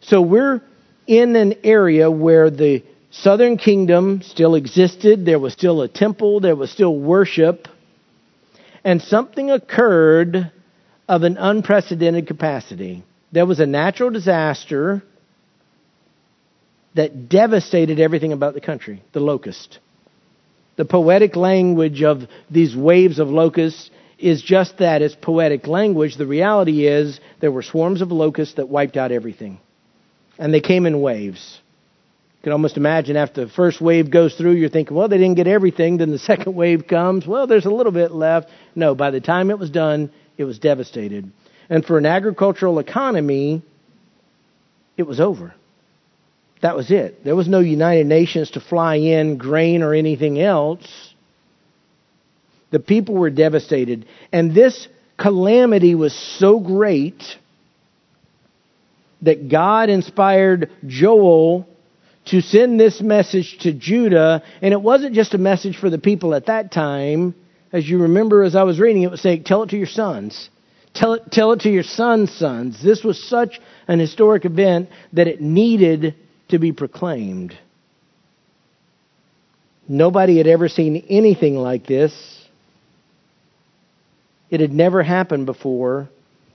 So 0.00 0.20
we're 0.20 0.62
in 1.06 1.36
an 1.36 1.54
area 1.64 2.10
where 2.10 2.50
the 2.50 2.82
southern 3.10 3.56
kingdom 3.56 4.22
still 4.22 4.54
existed, 4.54 5.24
there 5.24 5.38
was 5.38 5.52
still 5.52 5.82
a 5.82 5.88
temple, 5.88 6.40
there 6.40 6.56
was 6.56 6.70
still 6.70 6.96
worship, 6.96 7.68
and 8.84 9.02
something 9.02 9.50
occurred 9.50 10.50
of 11.08 11.22
an 11.22 11.36
unprecedented 11.36 12.26
capacity. 12.26 13.02
There 13.32 13.46
was 13.46 13.60
a 13.60 13.66
natural 13.66 14.10
disaster 14.10 15.02
that 16.94 17.28
devastated 17.28 18.00
everything 18.00 18.32
about 18.32 18.54
the 18.54 18.60
country 18.60 19.02
the 19.12 19.20
locust. 19.20 19.78
The 20.76 20.84
poetic 20.84 21.36
language 21.36 22.02
of 22.02 22.22
these 22.50 22.74
waves 22.74 23.18
of 23.18 23.28
locusts 23.28 23.90
is 24.20 24.42
just 24.42 24.78
that 24.78 25.02
it's 25.02 25.14
poetic 25.14 25.66
language. 25.66 26.16
The 26.16 26.26
reality 26.26 26.86
is 26.86 27.20
there 27.40 27.50
were 27.50 27.62
swarms 27.62 28.02
of 28.02 28.12
locusts 28.12 28.54
that 28.56 28.68
wiped 28.68 28.96
out 28.96 29.12
everything. 29.12 29.58
And 30.38 30.52
they 30.52 30.60
came 30.60 30.86
in 30.86 31.00
waves. 31.00 31.60
You 32.38 32.44
can 32.44 32.52
almost 32.52 32.76
imagine 32.76 33.16
after 33.16 33.44
the 33.44 33.50
first 33.50 33.80
wave 33.80 34.10
goes 34.10 34.34
through, 34.34 34.52
you're 34.52 34.70
thinking, 34.70 34.96
well, 34.96 35.08
they 35.08 35.18
didn't 35.18 35.36
get 35.36 35.46
everything. 35.46 35.98
Then 35.98 36.10
the 36.10 36.18
second 36.32 36.54
wave 36.54 36.86
comes. 36.86 37.26
Well, 37.26 37.46
there's 37.46 37.66
a 37.66 37.70
little 37.70 37.92
bit 37.92 38.12
left. 38.12 38.48
No, 38.74 38.94
by 38.94 39.10
the 39.10 39.20
time 39.20 39.50
it 39.50 39.58
was 39.58 39.70
done, 39.70 40.10
it 40.36 40.44
was 40.44 40.58
devastated. 40.58 41.30
And 41.68 41.84
for 41.84 41.98
an 41.98 42.06
agricultural 42.06 42.78
economy, 42.78 43.62
it 44.96 45.04
was 45.04 45.20
over. 45.20 45.54
That 46.62 46.76
was 46.76 46.90
it. 46.90 47.24
There 47.24 47.36
was 47.36 47.48
no 47.48 47.60
United 47.60 48.06
Nations 48.06 48.50
to 48.52 48.60
fly 48.60 48.96
in 48.96 49.38
grain 49.38 49.82
or 49.82 49.94
anything 49.94 50.40
else. 50.40 51.09
The 52.70 52.80
people 52.80 53.14
were 53.14 53.30
devastated. 53.30 54.06
And 54.32 54.54
this 54.54 54.88
calamity 55.18 55.94
was 55.94 56.14
so 56.14 56.60
great 56.60 57.22
that 59.22 59.48
God 59.48 59.90
inspired 59.90 60.70
Joel 60.86 61.66
to 62.26 62.40
send 62.40 62.78
this 62.78 63.00
message 63.00 63.58
to 63.60 63.72
Judah. 63.72 64.42
And 64.62 64.72
it 64.72 64.80
wasn't 64.80 65.14
just 65.14 65.34
a 65.34 65.38
message 65.38 65.76
for 65.76 65.90
the 65.90 65.98
people 65.98 66.34
at 66.34 66.46
that 66.46 66.72
time. 66.72 67.34
As 67.72 67.88
you 67.88 68.02
remember, 68.02 68.42
as 68.42 68.56
I 68.56 68.62
was 68.62 68.80
reading, 68.80 69.02
it 69.02 69.10
was 69.10 69.20
saying, 69.20 69.44
Tell 69.44 69.62
it 69.62 69.70
to 69.70 69.76
your 69.76 69.86
sons. 69.86 70.48
Tell 70.94 71.14
it, 71.14 71.30
tell 71.30 71.52
it 71.52 71.60
to 71.60 71.70
your 71.70 71.84
sons' 71.84 72.32
sons. 72.32 72.82
This 72.82 73.04
was 73.04 73.22
such 73.28 73.60
an 73.86 74.00
historic 74.00 74.44
event 74.44 74.88
that 75.12 75.28
it 75.28 75.40
needed 75.40 76.16
to 76.48 76.58
be 76.58 76.72
proclaimed. 76.72 77.56
Nobody 79.88 80.38
had 80.38 80.46
ever 80.46 80.68
seen 80.68 81.04
anything 81.08 81.56
like 81.56 81.86
this. 81.86 82.39
It 84.50 84.60
had 84.60 84.72
never 84.72 85.02
happened 85.02 85.46
before, 85.46 86.08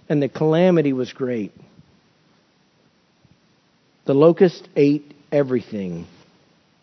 and 0.09 0.21
the 0.21 0.29
calamity 0.29 0.93
was 0.93 1.13
great. 1.13 1.51
The 4.05 4.13
locust 4.13 4.67
ate 4.75 5.13
everything. 5.31 6.05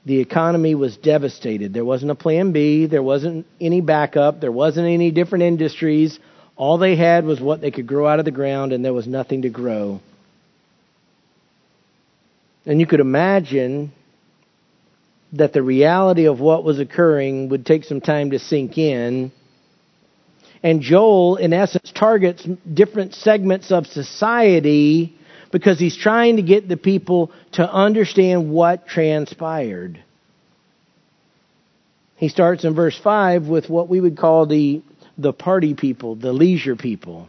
The 0.04 0.18
economy 0.18 0.74
was 0.74 0.96
devastated. 0.96 1.72
There 1.72 1.84
wasn't 1.84 2.10
a 2.10 2.16
plan 2.16 2.52
B, 2.52 2.86
there 2.86 3.02
wasn't 3.02 3.46
any 3.60 3.80
backup, 3.80 4.40
there 4.40 4.50
wasn't 4.50 4.88
any 4.88 5.12
different 5.12 5.44
industries. 5.44 6.18
All 6.56 6.78
they 6.78 6.96
had 6.96 7.24
was 7.24 7.40
what 7.40 7.60
they 7.60 7.70
could 7.70 7.86
grow 7.86 8.08
out 8.08 8.18
of 8.18 8.24
the 8.24 8.32
ground, 8.32 8.72
and 8.72 8.84
there 8.84 8.92
was 8.92 9.06
nothing 9.06 9.42
to 9.42 9.50
grow. 9.50 10.00
And 12.66 12.80
you 12.80 12.86
could 12.86 13.00
imagine 13.00 13.92
that 15.34 15.52
the 15.52 15.62
reality 15.62 16.26
of 16.26 16.40
what 16.40 16.64
was 16.64 16.78
occurring 16.78 17.48
would 17.50 17.64
take 17.64 17.84
some 17.84 18.00
time 18.00 18.30
to 18.30 18.38
sink 18.38 18.78
in. 18.78 19.32
And 20.62 20.80
Joel, 20.80 21.36
in 21.36 21.52
essence, 21.52 21.92
targets 21.92 22.46
different 22.72 23.14
segments 23.14 23.72
of 23.72 23.86
society 23.86 25.14
because 25.50 25.78
he's 25.78 25.96
trying 25.96 26.36
to 26.36 26.42
get 26.42 26.68
the 26.68 26.76
people 26.76 27.32
to 27.52 27.70
understand 27.70 28.50
what 28.50 28.86
transpired. 28.86 30.02
He 32.16 32.28
starts 32.28 32.64
in 32.64 32.74
verse 32.74 32.98
5 32.98 33.48
with 33.48 33.68
what 33.68 33.88
we 33.88 34.00
would 34.00 34.16
call 34.16 34.46
the, 34.46 34.82
the 35.18 35.32
party 35.32 35.74
people, 35.74 36.14
the 36.14 36.32
leisure 36.32 36.76
people 36.76 37.28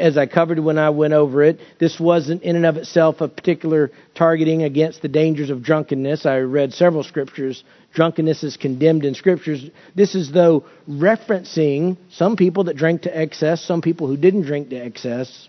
as 0.00 0.16
I 0.16 0.26
covered 0.26 0.58
when 0.58 0.78
I 0.78 0.90
went 0.90 1.12
over 1.12 1.42
it, 1.42 1.60
this 1.78 2.00
wasn't 2.00 2.42
in 2.42 2.56
and 2.56 2.66
of 2.66 2.76
itself 2.76 3.20
a 3.20 3.28
particular 3.28 3.90
targeting 4.14 4.62
against 4.62 5.02
the 5.02 5.08
dangers 5.08 5.50
of 5.50 5.62
drunkenness. 5.62 6.26
I 6.26 6.38
read 6.38 6.72
several 6.72 7.04
scriptures. 7.04 7.62
Drunkenness 7.92 8.44
is 8.44 8.56
condemned 8.56 9.04
in 9.04 9.14
scriptures. 9.14 9.68
This 9.94 10.14
is, 10.14 10.30
though, 10.30 10.64
referencing 10.88 11.96
some 12.10 12.36
people 12.36 12.64
that 12.64 12.76
drank 12.76 13.02
to 13.02 13.16
excess, 13.16 13.62
some 13.62 13.82
people 13.82 14.06
who 14.06 14.16
didn't 14.16 14.42
drink 14.42 14.70
to 14.70 14.76
excess. 14.76 15.48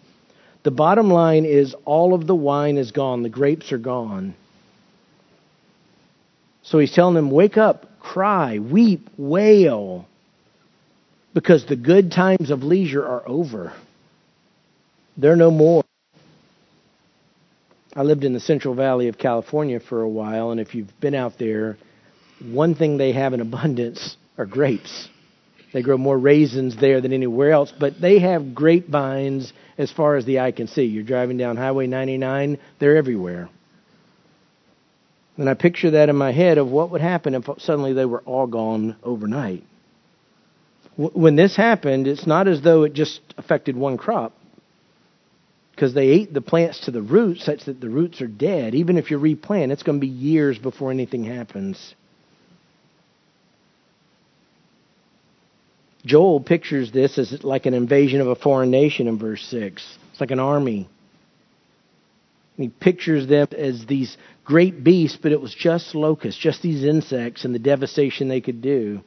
The 0.63 0.71
bottom 0.71 1.12
line 1.12 1.45
is 1.45 1.75
all 1.86 2.13
of 2.13 2.25
the 2.25 2.36
wine 2.36 2.77
is 2.77 2.91
gone, 2.91 3.24
the 3.24 3.29
grapes 3.29 3.71
are 3.71 3.77
gone. 3.77 4.36
So 6.63 6.79
he's 6.79 6.93
telling 6.93 7.15
them, 7.15 7.31
wake 7.31 7.57
up, 7.57 8.00
cry, 8.00 8.60
weep, 8.60 9.10
wail, 9.17 10.07
because 11.33 11.65
the 11.65 11.75
good 11.75 12.12
times 12.12 12.50
of 12.50 12.63
leisure 12.63 13.05
are 13.05 13.27
over. 13.27 13.74
They're 15.17 15.36
no 15.36 15.51
more. 15.51 15.83
I 17.95 18.03
lived 18.03 18.24
in 18.24 18.33
the 18.33 18.39
Central 18.39 18.74
Valley 18.74 19.10
of 19.10 19.17
California 19.17 19.79
for 19.79 20.01
a 20.01 20.10
while, 20.10 20.51
and 20.51 20.60
if 20.60 20.74
you've 20.74 21.00
been 21.00 21.15
out 21.15 21.38
there, 21.38 21.77
one 22.43 22.75
thing 22.75 22.98
they 22.98 23.12
have 23.12 23.33
in 23.33 23.41
abundance 23.41 24.17
are 24.38 24.45
grapes. 24.45 25.10
They 25.74 25.81
grow 25.81 25.98
more 25.98 26.17
raisins 26.17 26.75
there 26.75 27.00
than 27.00 27.13
anywhere 27.13 27.51
else, 27.51 27.71
but 27.77 28.00
they 28.01 28.19
have 28.19 28.53
grapevines 28.53 29.53
as 29.77 29.91
far 29.91 30.17
as 30.17 30.25
the 30.25 30.39
eye 30.39 30.51
can 30.51 30.67
see. 30.67 30.83
You're 30.83 31.03
driving 31.03 31.38
down 31.38 31.55
Highway 31.55 31.88
99, 31.88 32.60
they're 32.79 32.98
everywhere. 32.98 33.50
And 35.38 35.50
I 35.50 35.53
picture 35.53 35.91
that 35.91 36.10
in 36.10 36.15
my 36.15 36.31
head 36.31 36.57
of 36.57 36.67
what 36.67 36.91
would 36.91 37.01
happen 37.01 37.36
if 37.36 37.45
suddenly 37.60 37.93
they 37.93 38.05
were 38.05 38.21
all 38.21 38.48
gone 38.48 38.98
overnight. 39.01 39.63
When 40.98 41.38
this 41.38 41.55
happened, 41.55 42.05
it's 42.05 42.27
not 42.27 42.48
as 42.48 42.62
though 42.62 42.83
it 42.83 42.93
just 42.93 43.21
affected 43.38 43.77
one 43.77 43.98
crop 43.98 44.33
because 45.71 45.93
they 45.93 46.10
ate 46.10 46.33
the 46.33 46.41
plants 46.41 46.81
to 46.81 46.91
the 46.91 47.01
roots 47.01 47.45
such 47.45 47.65
that 47.65 47.79
the 47.79 47.89
roots 47.89 48.21
are 48.21 48.27
dead. 48.27 48.75
Even 48.75 48.98
if 48.98 49.10
you 49.10 49.17
replant, 49.17 49.71
it's 49.71 49.83
going 49.83 50.00
to 50.00 50.01
be 50.01 50.07
years 50.07 50.60
before 50.60 50.91
anything 50.91 51.24
happens. 51.24 51.95
Joel 56.05 56.39
pictures 56.39 56.91
this 56.91 57.17
as 57.17 57.43
like 57.43 57.65
an 57.65 57.74
invasion 57.74 58.22
of 58.22 58.27
a 58.27 58.36
foreign 58.36 58.72
nation 58.72 59.08
in 59.08 59.20
verse 59.20 59.43
6. 59.46 59.98
It's 60.12 60.22
like 60.22 60.31
an 60.31 60.39
army. 60.39 60.89
He 62.58 62.70
pictures 62.70 63.27
them 63.27 63.48
as 63.58 63.86
these 63.86 64.17
great 64.43 64.84
beasts, 64.84 65.17
but 65.22 65.31
it 65.31 65.41
was 65.41 65.53
just 65.53 65.96
locusts, 65.96 66.39
just 66.39 66.62
these 66.62 66.84
insects 66.84 67.46
and 67.46 67.55
the 67.55 67.60
devastation 67.60 68.27
they 68.27 68.41
could 68.41 68.62
do. 68.62 69.01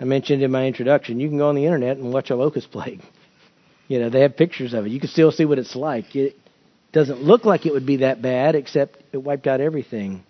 I 0.00 0.04
mentioned 0.04 0.42
in 0.42 0.50
my 0.50 0.66
introduction, 0.66 1.20
you 1.20 1.28
can 1.28 1.38
go 1.38 1.48
on 1.48 1.54
the 1.54 1.64
internet 1.64 1.96
and 1.96 2.12
watch 2.12 2.30
a 2.30 2.36
locust 2.36 2.70
plague. 2.70 3.00
You 3.88 3.98
know, 3.98 4.08
they 4.08 4.20
have 4.20 4.38
pictures 4.38 4.72
of 4.72 4.86
it. 4.86 4.92
You 4.92 5.00
can 5.00 5.10
still 5.10 5.32
see 5.32 5.44
what 5.44 5.58
it's 5.58 5.76
like. 5.76 6.16
It 6.16 6.36
doesn't 6.92 7.20
look 7.20 7.44
like 7.44 7.66
it 7.66 7.72
would 7.72 7.84
be 7.84 7.96
that 7.96 8.22
bad, 8.22 8.54
except 8.54 8.96
it 9.12 9.18
wiped 9.18 9.46
out 9.46 9.60
everything. 9.60 10.24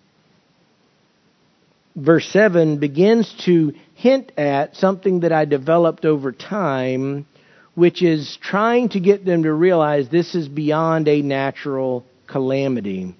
Verse 1.95 2.27
7 2.29 2.77
begins 2.77 3.33
to 3.45 3.73
hint 3.93 4.31
at 4.37 4.75
something 4.75 5.21
that 5.21 5.31
I 5.31 5.45
developed 5.45 6.05
over 6.05 6.31
time, 6.31 7.27
which 7.75 8.01
is 8.01 8.37
trying 8.41 8.89
to 8.89 8.99
get 8.99 9.25
them 9.25 9.43
to 9.43 9.53
realize 9.53 10.09
this 10.09 10.33
is 10.33 10.47
beyond 10.47 11.07
a 11.07 11.21
natural 11.21 12.03
calamity. 12.27 13.15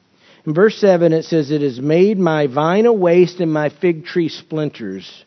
In 0.45 0.53
verse 0.53 0.77
7, 0.77 1.13
it 1.13 1.23
says, 1.23 1.51
It 1.51 1.61
has 1.61 1.79
made 1.79 2.17
my 2.17 2.47
vine 2.47 2.85
a 2.85 2.93
waste 2.93 3.39
and 3.39 3.53
my 3.53 3.69
fig 3.69 4.05
tree 4.05 4.29
splinters. 4.29 5.23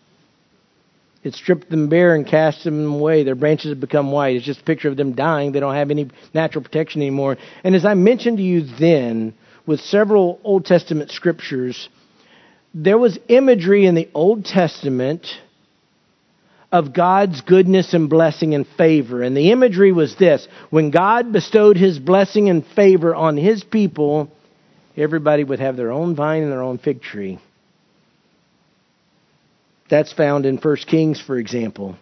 It 1.22 1.34
stripped 1.34 1.70
them 1.70 1.88
bare 1.88 2.14
and 2.14 2.26
cast 2.26 2.64
them 2.64 2.92
away. 2.92 3.24
Their 3.24 3.34
branches 3.34 3.70
have 3.70 3.80
become 3.80 4.12
white. 4.12 4.36
It's 4.36 4.44
just 4.44 4.60
a 4.60 4.64
picture 4.64 4.88
of 4.88 4.96
them 4.96 5.14
dying. 5.14 5.52
They 5.52 5.60
don't 5.60 5.74
have 5.74 5.90
any 5.90 6.10
natural 6.34 6.62
protection 6.62 7.00
anymore. 7.00 7.36
And 7.64 7.74
as 7.74 7.84
I 7.84 7.94
mentioned 7.94 8.36
to 8.36 8.44
you 8.44 8.62
then, 8.62 9.34
with 9.66 9.80
several 9.80 10.38
Old 10.44 10.66
Testament 10.66 11.10
scriptures, 11.10 11.88
there 12.78 12.99
was 12.99 13.18
imagery 13.28 13.87
in 13.87 13.95
the 13.95 14.11
Old 14.12 14.45
Testament 14.45 15.26
of 16.71 16.92
God's 16.92 17.40
goodness 17.40 17.95
and 17.95 18.11
blessing 18.11 18.54
and 18.54 18.66
favor. 18.66 19.23
And 19.23 19.35
the 19.35 19.50
imagery 19.50 19.92
was 19.92 20.14
this 20.16 20.47
when 20.68 20.90
God 20.90 21.33
bestowed 21.33 21.78
his 21.78 21.99
blessing 21.99 22.50
and 22.50 22.66
favor 22.66 23.14
on 23.14 23.38
his 23.38 23.64
people, 23.64 24.28
everybody 24.95 25.42
would 25.42 25.59
have 25.59 25.76
their 25.76 25.90
own 25.90 26.14
vine 26.14 26.42
and 26.42 26.52
their 26.52 26.62
own 26.62 26.76
fig 26.76 27.00
tree. 27.00 27.38
That's 29.88 30.12
found 30.12 30.45
in 30.45 30.59
1 30.59 30.76
Kings, 30.87 31.18
for 31.18 31.38
example, 31.38 31.97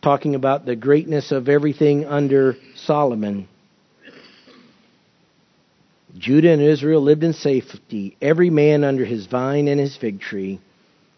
talking 0.00 0.36
about 0.36 0.64
the 0.64 0.76
greatness 0.76 1.32
of 1.32 1.48
everything 1.48 2.04
under 2.04 2.56
Solomon. 2.76 3.48
Judah 6.18 6.50
and 6.50 6.62
Israel 6.62 7.00
lived 7.00 7.24
in 7.24 7.32
safety, 7.32 8.16
every 8.20 8.50
man 8.50 8.84
under 8.84 9.04
his 9.04 9.26
vine 9.26 9.68
and 9.68 9.80
his 9.80 9.96
fig 9.96 10.20
tree, 10.20 10.60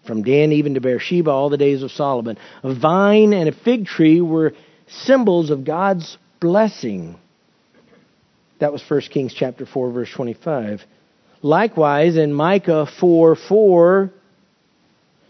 from 0.06 0.22
Dan 0.22 0.52
even 0.52 0.74
to 0.74 0.80
Beersheba, 0.80 1.30
all 1.30 1.50
the 1.50 1.56
days 1.56 1.82
of 1.82 1.90
Solomon. 1.90 2.38
A 2.62 2.74
vine 2.74 3.32
and 3.32 3.48
a 3.48 3.52
fig 3.52 3.86
tree 3.86 4.20
were 4.20 4.52
symbols 4.88 5.50
of 5.50 5.64
God's 5.64 6.18
blessing. 6.40 7.16
That 8.58 8.72
was 8.72 8.82
1 8.86 9.00
Kings 9.02 9.34
chapter 9.34 9.66
4, 9.66 9.92
verse 9.92 10.10
25. 10.14 10.82
Likewise, 11.42 12.16
in 12.16 12.32
Micah 12.32 12.86
4 13.00 13.34
4, 13.34 14.12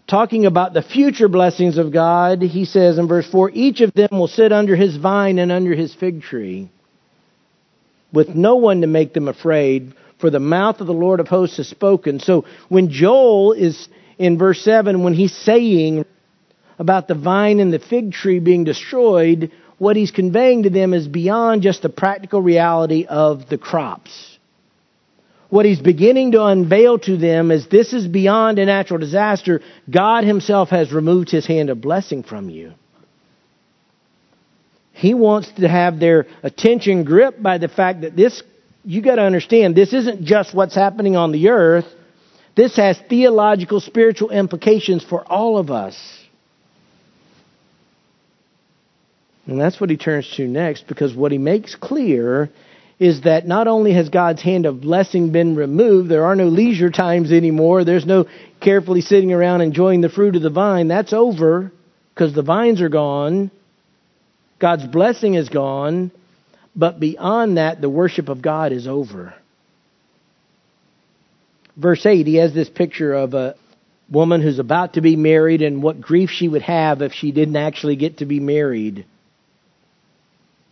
talking 0.07 0.45
about 0.45 0.73
the 0.73 0.83
future 0.83 1.27
blessings 1.27 1.77
of 1.77 1.91
God, 1.91 2.41
he 2.41 2.65
says 2.65 2.97
in 2.97 3.07
verse 3.07 3.27
4 3.31 3.51
each 3.53 3.81
of 3.81 3.93
them 3.93 4.09
will 4.11 4.27
sit 4.27 4.51
under 4.51 4.75
his 4.75 4.97
vine 4.97 5.39
and 5.39 5.51
under 5.51 5.73
his 5.73 5.95
fig 5.95 6.21
tree, 6.21 6.69
with 8.13 8.29
no 8.29 8.55
one 8.55 8.81
to 8.81 8.87
make 8.87 9.13
them 9.13 9.27
afraid, 9.27 9.93
for 10.19 10.29
the 10.29 10.39
mouth 10.39 10.79
of 10.79 10.87
the 10.87 10.93
Lord 10.93 11.19
of 11.19 11.27
hosts 11.27 11.57
has 11.57 11.67
spoken. 11.67 12.19
So 12.19 12.45
when 12.69 12.89
Joel 12.89 13.53
is 13.53 13.89
in 14.17 14.37
verse 14.37 14.61
7, 14.61 15.03
when 15.03 15.13
he's 15.13 15.35
saying 15.35 16.05
about 16.79 17.07
the 17.07 17.15
vine 17.15 17.59
and 17.59 17.73
the 17.73 17.79
fig 17.79 18.13
tree 18.13 18.39
being 18.39 18.63
destroyed, 18.63 19.51
what 19.77 19.95
he's 19.95 20.11
conveying 20.11 20.63
to 20.63 20.69
them 20.69 20.93
is 20.93 21.07
beyond 21.07 21.63
just 21.63 21.81
the 21.81 21.89
practical 21.89 22.41
reality 22.41 23.05
of 23.05 23.49
the 23.49 23.57
crops 23.57 24.33
what 25.53 25.67
he's 25.67 25.79
beginning 25.79 26.31
to 26.31 26.43
unveil 26.43 26.97
to 26.97 27.15
them 27.15 27.51
is 27.51 27.67
this 27.67 27.93
is 27.93 28.07
beyond 28.07 28.57
a 28.57 28.65
natural 28.65 28.97
disaster. 28.97 29.61
God 29.87 30.23
himself 30.23 30.69
has 30.69 30.91
removed 30.91 31.29
his 31.29 31.45
hand 31.45 31.69
of 31.69 31.79
blessing 31.79 32.23
from 32.23 32.49
you. 32.49 32.73
He 34.93 35.13
wants 35.15 35.51
to 35.53 35.67
have 35.67 35.99
their 35.99 36.27
attention 36.43 37.03
gripped 37.03 37.41
by 37.41 37.57
the 37.57 37.67
fact 37.67 38.01
that 38.01 38.15
this, 38.15 38.41
you 38.85 39.01
got 39.01 39.15
to 39.15 39.23
understand, 39.23 39.75
this 39.75 39.91
isn't 39.91 40.23
just 40.23 40.53
what's 40.53 40.75
happening 40.75 41.15
on 41.15 41.31
the 41.31 41.49
earth. 41.49 41.87
This 42.55 42.77
has 42.77 42.97
theological, 43.09 43.81
spiritual 43.81 44.29
implications 44.29 45.03
for 45.03 45.25
all 45.25 45.57
of 45.57 45.71
us. 45.71 45.97
And 49.47 49.59
that's 49.59 49.81
what 49.81 49.89
he 49.89 49.97
turns 49.97 50.31
to 50.37 50.47
next 50.47 50.87
because 50.87 51.13
what 51.15 51.31
he 51.31 51.37
makes 51.37 51.75
clear 51.75 52.49
is 52.99 53.21
that 53.21 53.47
not 53.47 53.67
only 53.67 53.93
has 53.93 54.09
God's 54.09 54.41
hand 54.41 54.67
of 54.67 54.79
blessing 54.79 55.31
been 55.31 55.55
removed, 55.55 56.09
there 56.09 56.25
are 56.25 56.35
no 56.35 56.47
leisure 56.47 56.91
times 56.91 57.31
anymore, 57.31 57.83
there's 57.83 58.05
no 58.05 58.27
carefully 58.61 59.01
sitting 59.01 59.33
around 59.33 59.61
enjoying 59.61 60.01
the 60.01 60.07
fruit 60.09 60.35
of 60.35 60.43
the 60.43 60.49
vine. 60.51 60.87
That's 60.87 61.11
over 61.11 61.71
because 62.13 62.33
the 62.33 62.43
vines 62.43 62.79
are 62.79 62.89
gone. 62.89 63.51
God's 64.63 64.87
blessing 64.87 65.33
is 65.33 65.49
gone. 65.49 66.09
But 66.73 66.97
beyond 66.97 67.57
that, 67.57 67.81
the 67.81 67.89
worship 67.89 68.29
of 68.29 68.41
God 68.41 68.71
is 68.71 68.87
over. 68.87 69.33
Verse 71.75 72.05
8, 72.05 72.25
he 72.25 72.35
has 72.35 72.53
this 72.53 72.69
picture 72.69 73.13
of 73.13 73.33
a 73.33 73.55
woman 74.09 74.41
who's 74.41 74.59
about 74.59 74.93
to 74.93 75.01
be 75.01 75.17
married 75.17 75.61
and 75.61 75.83
what 75.83 75.99
grief 75.99 76.29
she 76.29 76.47
would 76.47 76.61
have 76.61 77.01
if 77.01 77.11
she 77.11 77.33
didn't 77.33 77.57
actually 77.57 77.97
get 77.97 78.19
to 78.19 78.25
be 78.25 78.39
married. 78.39 79.05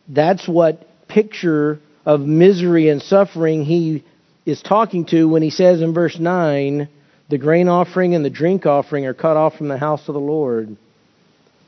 That's 0.08 0.48
what 0.48 0.88
picture 1.10 1.82
of 2.06 2.22
misery 2.22 2.88
and 2.88 3.02
suffering 3.02 3.66
he 3.66 4.06
is 4.46 4.62
talking 4.62 5.06
to 5.08 5.28
when 5.28 5.42
he 5.42 5.50
says 5.50 5.82
in 5.82 5.94
verse 5.94 6.18
9, 6.18 6.88
the 7.28 7.38
grain 7.38 7.68
offering 7.68 8.16
and 8.16 8.24
the 8.24 8.30
drink 8.30 8.66
offering 8.66 9.06
are 9.06 9.14
cut 9.14 9.36
off 9.36 9.58
from 9.58 9.68
the 9.68 9.78
house 9.78 10.08
of 10.08 10.14
the 10.14 10.22
Lord. 10.22 10.78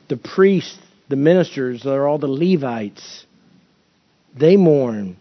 The 0.08 0.16
priests, 0.16 0.78
the 1.08 1.16
ministers, 1.16 1.82
they're 1.82 2.06
all 2.06 2.18
the 2.18 2.26
Levites. 2.26 3.26
They 4.38 4.56
mourn. 4.56 5.16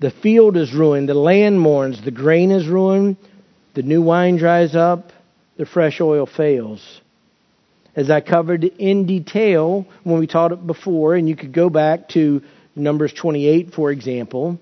The 0.00 0.10
field 0.10 0.56
is 0.56 0.74
ruined. 0.74 1.08
The 1.08 1.14
land 1.14 1.60
mourns. 1.60 2.02
The 2.02 2.10
grain 2.10 2.50
is 2.50 2.66
ruined. 2.66 3.16
The 3.74 3.82
new 3.82 4.02
wine 4.02 4.36
dries 4.36 4.74
up. 4.74 5.12
The 5.56 5.66
fresh 5.66 6.00
oil 6.00 6.26
fails. 6.26 7.00
As 7.94 8.10
I 8.10 8.20
covered 8.20 8.64
in 8.64 9.06
detail 9.06 9.86
when 10.02 10.18
we 10.18 10.26
taught 10.26 10.52
it 10.52 10.66
before, 10.66 11.14
and 11.14 11.28
you 11.28 11.36
could 11.36 11.52
go 11.52 11.68
back 11.68 12.08
to 12.10 12.42
Numbers 12.74 13.12
28, 13.12 13.74
for 13.74 13.92
example, 13.92 14.58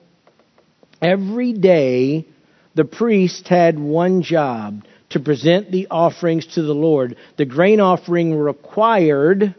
every 1.01 1.53
day 1.53 2.27
the 2.75 2.85
priest 2.85 3.47
had 3.47 3.79
one 3.79 4.23
job 4.23 4.85
to 5.11 5.21
present 5.21 5.71
the 5.71 5.89
offerings 5.91 6.47
to 6.55 6.63
the 6.63 6.75
Lord. 6.75 7.17
The 7.37 7.45
grain 7.45 7.81
offering 7.81 8.37
required, 8.37 9.55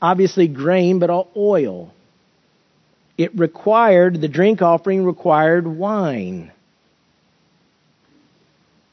obviously, 0.00 0.48
grain, 0.48 0.98
but 0.98 1.10
oil. 1.36 1.92
It 3.18 3.38
required, 3.38 4.20
the 4.20 4.28
drink 4.28 4.62
offering 4.62 5.04
required 5.04 5.66
wine. 5.66 6.52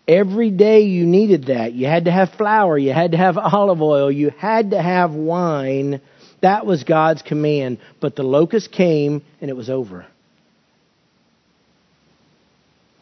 Every 0.08 0.52
day 0.52 0.82
you 0.82 1.06
needed 1.06 1.46
that. 1.46 1.74
You 1.74 1.86
had 1.88 2.06
to 2.06 2.12
have 2.12 2.32
flour, 2.32 2.78
you 2.78 2.94
had 2.94 3.12
to 3.12 3.18
have 3.18 3.38
olive 3.38 3.82
oil, 3.82 4.12
you 4.12 4.32
had 4.38 4.72
to 4.72 4.82
have 4.82 5.14
wine. 5.14 6.02
That 6.42 6.66
was 6.66 6.84
God's 6.84 7.22
command. 7.22 7.80
But 8.00 8.16
the 8.16 8.24
locust 8.24 8.72
came 8.72 9.24
and 9.42 9.50
it 9.50 9.56
was 9.56 9.70
over. 9.70 10.06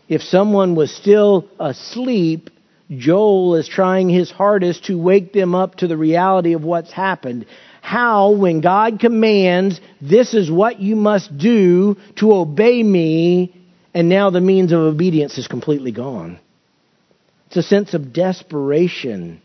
If 0.07 0.21
someone 0.21 0.75
was 0.75 0.95
still 0.95 1.47
asleep, 1.59 2.49
Joel 2.91 3.55
is 3.55 3.67
trying 3.67 4.09
his 4.09 4.29
hardest 4.29 4.85
to 4.85 4.97
wake 4.97 5.33
them 5.33 5.55
up 5.55 5.75
to 5.77 5.87
the 5.87 5.97
reality 5.97 6.53
of 6.53 6.63
what's 6.63 6.91
happened. 6.91 7.47
How, 7.85 8.31
when 8.31 8.61
God 8.61 8.99
commands, 8.99 9.79
this 10.01 10.33
is 10.33 10.49
what 10.49 10.79
you 10.79 10.95
must 10.95 11.37
do 11.37 11.97
to 12.15 12.33
obey 12.33 12.81
me, 12.81 13.53
and 13.93 14.09
now 14.09 14.31
the 14.31 14.41
means 14.41 14.71
of 14.71 14.79
obedience 14.79 15.37
is 15.37 15.47
completely 15.47 15.91
gone. 15.91 16.39
It's 17.45 17.57
a 17.57 17.61
sense 17.61 17.93
of 17.93 18.11
desperation. 18.11 19.39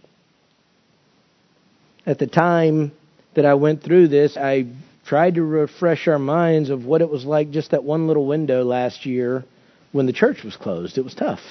At 2.06 2.18
the 2.18 2.26
time 2.26 2.92
that 3.34 3.44
I 3.44 3.52
went 3.52 3.82
through 3.82 4.08
this, 4.08 4.38
I 4.38 4.68
tried 5.04 5.34
to 5.34 5.42
refresh 5.42 6.08
our 6.08 6.18
minds 6.18 6.70
of 6.70 6.86
what 6.86 7.02
it 7.02 7.10
was 7.10 7.26
like 7.26 7.50
just 7.50 7.72
that 7.72 7.84
one 7.84 8.06
little 8.06 8.26
window 8.26 8.64
last 8.64 9.04
year 9.04 9.44
when 9.92 10.06
the 10.06 10.14
church 10.14 10.44
was 10.44 10.56
closed. 10.56 10.96
It 10.96 11.04
was 11.04 11.14
tough. 11.14 11.42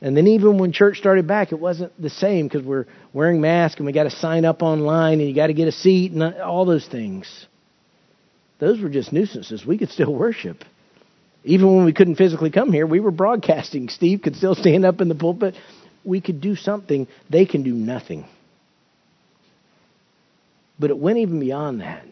And 0.00 0.16
then 0.16 0.26
even 0.26 0.58
when 0.58 0.72
church 0.72 0.98
started 0.98 1.26
back, 1.26 1.52
it 1.52 1.58
wasn't 1.58 2.00
the 2.00 2.10
same 2.10 2.46
because 2.46 2.62
we're 2.62 2.86
wearing 3.12 3.40
masks 3.40 3.78
and 3.78 3.86
we 3.86 3.92
got 3.92 4.04
to 4.04 4.10
sign 4.10 4.44
up 4.44 4.62
online 4.62 5.20
and 5.20 5.28
you 5.28 5.34
got 5.34 5.46
to 5.46 5.54
get 5.54 5.68
a 5.68 5.72
seat 5.72 6.12
and 6.12 6.22
all 6.22 6.66
those 6.66 6.86
things. 6.86 7.46
Those 8.58 8.80
were 8.80 8.90
just 8.90 9.12
nuisances. 9.12 9.64
We 9.64 9.78
could 9.78 9.90
still 9.90 10.14
worship. 10.14 10.64
Even 11.44 11.74
when 11.76 11.84
we 11.84 11.92
couldn't 11.92 12.16
physically 12.16 12.50
come 12.50 12.72
here, 12.72 12.86
we 12.86 13.00
were 13.00 13.10
broadcasting. 13.10 13.88
Steve 13.88 14.20
could 14.22 14.36
still 14.36 14.54
stand 14.54 14.84
up 14.84 15.00
in 15.00 15.08
the 15.08 15.14
pulpit. 15.14 15.54
We 16.04 16.20
could 16.20 16.40
do 16.40 16.56
something. 16.56 17.06
They 17.30 17.46
can 17.46 17.62
do 17.62 17.72
nothing. 17.72 18.26
But 20.78 20.90
it 20.90 20.98
went 20.98 21.18
even 21.18 21.40
beyond 21.40 21.80
that. 21.80 22.04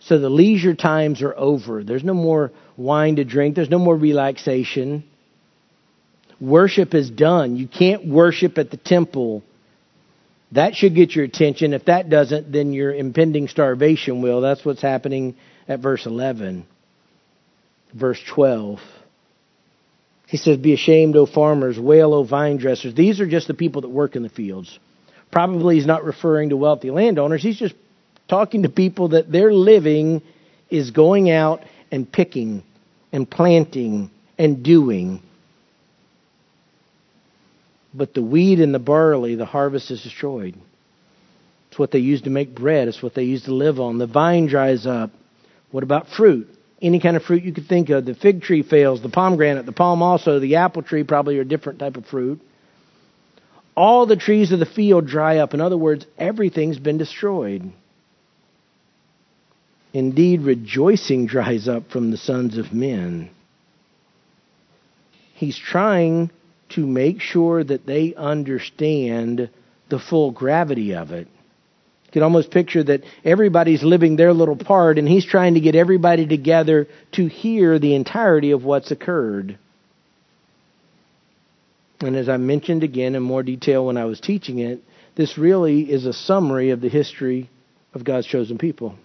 So 0.00 0.18
the 0.18 0.28
leisure 0.28 0.74
times 0.74 1.22
are 1.22 1.34
over. 1.34 1.82
There's 1.82 2.04
no 2.04 2.14
more 2.14 2.52
wine 2.76 3.16
to 3.16 3.24
drink, 3.24 3.54
there's 3.54 3.70
no 3.70 3.78
more 3.78 3.96
relaxation. 3.96 5.04
Worship 6.44 6.94
is 6.94 7.08
done. 7.08 7.56
You 7.56 7.66
can't 7.66 8.06
worship 8.06 8.58
at 8.58 8.70
the 8.70 8.76
temple. 8.76 9.42
That 10.52 10.74
should 10.74 10.94
get 10.94 11.14
your 11.14 11.24
attention. 11.24 11.72
If 11.72 11.86
that 11.86 12.10
doesn't, 12.10 12.52
then 12.52 12.74
your 12.74 12.94
impending 12.94 13.48
starvation 13.48 14.20
will. 14.20 14.42
That's 14.42 14.62
what's 14.62 14.82
happening 14.82 15.36
at 15.66 15.80
verse 15.80 16.04
11. 16.04 16.66
Verse 17.94 18.22
12. 18.28 18.78
He 20.26 20.36
says, 20.36 20.58
Be 20.58 20.74
ashamed, 20.74 21.16
O 21.16 21.24
farmers, 21.24 21.78
wail, 21.78 22.12
O 22.12 22.24
vine 22.24 22.58
dressers. 22.58 22.94
These 22.94 23.20
are 23.20 23.26
just 23.26 23.46
the 23.48 23.54
people 23.54 23.80
that 23.82 23.88
work 23.88 24.14
in 24.14 24.22
the 24.22 24.28
fields. 24.28 24.78
Probably 25.32 25.76
he's 25.76 25.86
not 25.86 26.04
referring 26.04 26.50
to 26.50 26.58
wealthy 26.58 26.90
landowners. 26.90 27.42
He's 27.42 27.58
just 27.58 27.74
talking 28.28 28.64
to 28.64 28.68
people 28.68 29.08
that 29.08 29.32
their 29.32 29.50
living 29.50 30.20
is 30.68 30.90
going 30.90 31.30
out 31.30 31.62
and 31.90 32.10
picking 32.10 32.64
and 33.12 33.30
planting 33.30 34.10
and 34.36 34.62
doing 34.62 35.22
but 37.94 38.12
the 38.12 38.22
wheat 38.22 38.58
and 38.58 38.74
the 38.74 38.80
barley, 38.80 39.36
the 39.36 39.46
harvest 39.46 39.90
is 39.90 40.02
destroyed. 40.02 40.56
It's 41.70 41.78
what 41.78 41.92
they 41.92 42.00
use 42.00 42.22
to 42.22 42.30
make 42.30 42.54
bread, 42.54 42.88
it's 42.88 43.02
what 43.02 43.14
they 43.14 43.24
use 43.24 43.44
to 43.44 43.54
live 43.54 43.80
on. 43.80 43.98
The 43.98 44.06
vine 44.06 44.46
dries 44.46 44.86
up. 44.86 45.10
What 45.70 45.82
about 45.84 46.08
fruit? 46.08 46.48
Any 46.82 47.00
kind 47.00 47.16
of 47.16 47.22
fruit 47.22 47.44
you 47.44 47.52
could 47.52 47.66
think 47.66 47.88
of. 47.90 48.04
The 48.04 48.14
fig 48.14 48.42
tree 48.42 48.62
fails, 48.62 49.00
the 49.00 49.08
pomegranate, 49.08 49.64
the 49.64 49.72
palm 49.72 50.02
also, 50.02 50.38
the 50.38 50.56
apple 50.56 50.82
tree 50.82 51.04
probably 51.04 51.38
are 51.38 51.42
a 51.42 51.46
different 51.46 51.78
type 51.78 51.96
of 51.96 52.06
fruit. 52.06 52.40
All 53.76 54.06
the 54.06 54.16
trees 54.16 54.52
of 54.52 54.60
the 54.60 54.66
field 54.66 55.06
dry 55.06 55.38
up. 55.38 55.54
In 55.54 55.60
other 55.60 55.78
words, 55.78 56.06
everything's 56.18 56.78
been 56.78 56.98
destroyed. 56.98 57.72
Indeed, 59.92 60.42
rejoicing 60.42 61.26
dries 61.26 61.68
up 61.68 61.90
from 61.90 62.10
the 62.10 62.16
sons 62.16 62.58
of 62.58 62.72
men. 62.72 63.30
He's 65.34 65.58
trying 65.58 66.30
to 66.70 66.86
make 66.86 67.20
sure 67.20 67.62
that 67.62 67.86
they 67.86 68.14
understand 68.14 69.50
the 69.88 69.98
full 69.98 70.30
gravity 70.30 70.94
of 70.94 71.12
it. 71.12 71.28
You 72.06 72.12
can 72.12 72.22
almost 72.22 72.50
picture 72.50 72.82
that 72.82 73.02
everybody's 73.24 73.82
living 73.82 74.16
their 74.16 74.32
little 74.32 74.56
part, 74.56 74.98
and 74.98 75.08
he's 75.08 75.26
trying 75.26 75.54
to 75.54 75.60
get 75.60 75.74
everybody 75.74 76.26
together 76.26 76.86
to 77.12 77.26
hear 77.26 77.78
the 77.78 77.94
entirety 77.94 78.52
of 78.52 78.64
what's 78.64 78.90
occurred. 78.90 79.58
And 82.00 82.16
as 82.16 82.28
I 82.28 82.36
mentioned 82.36 82.82
again 82.82 83.14
in 83.14 83.22
more 83.22 83.42
detail 83.42 83.86
when 83.86 83.96
I 83.96 84.04
was 84.04 84.20
teaching 84.20 84.58
it, 84.58 84.80
this 85.16 85.38
really 85.38 85.90
is 85.90 86.06
a 86.06 86.12
summary 86.12 86.70
of 86.70 86.80
the 86.80 86.88
history 86.88 87.48
of 87.94 88.04
God's 88.04 88.26
chosen 88.26 88.58
people. 88.58 88.96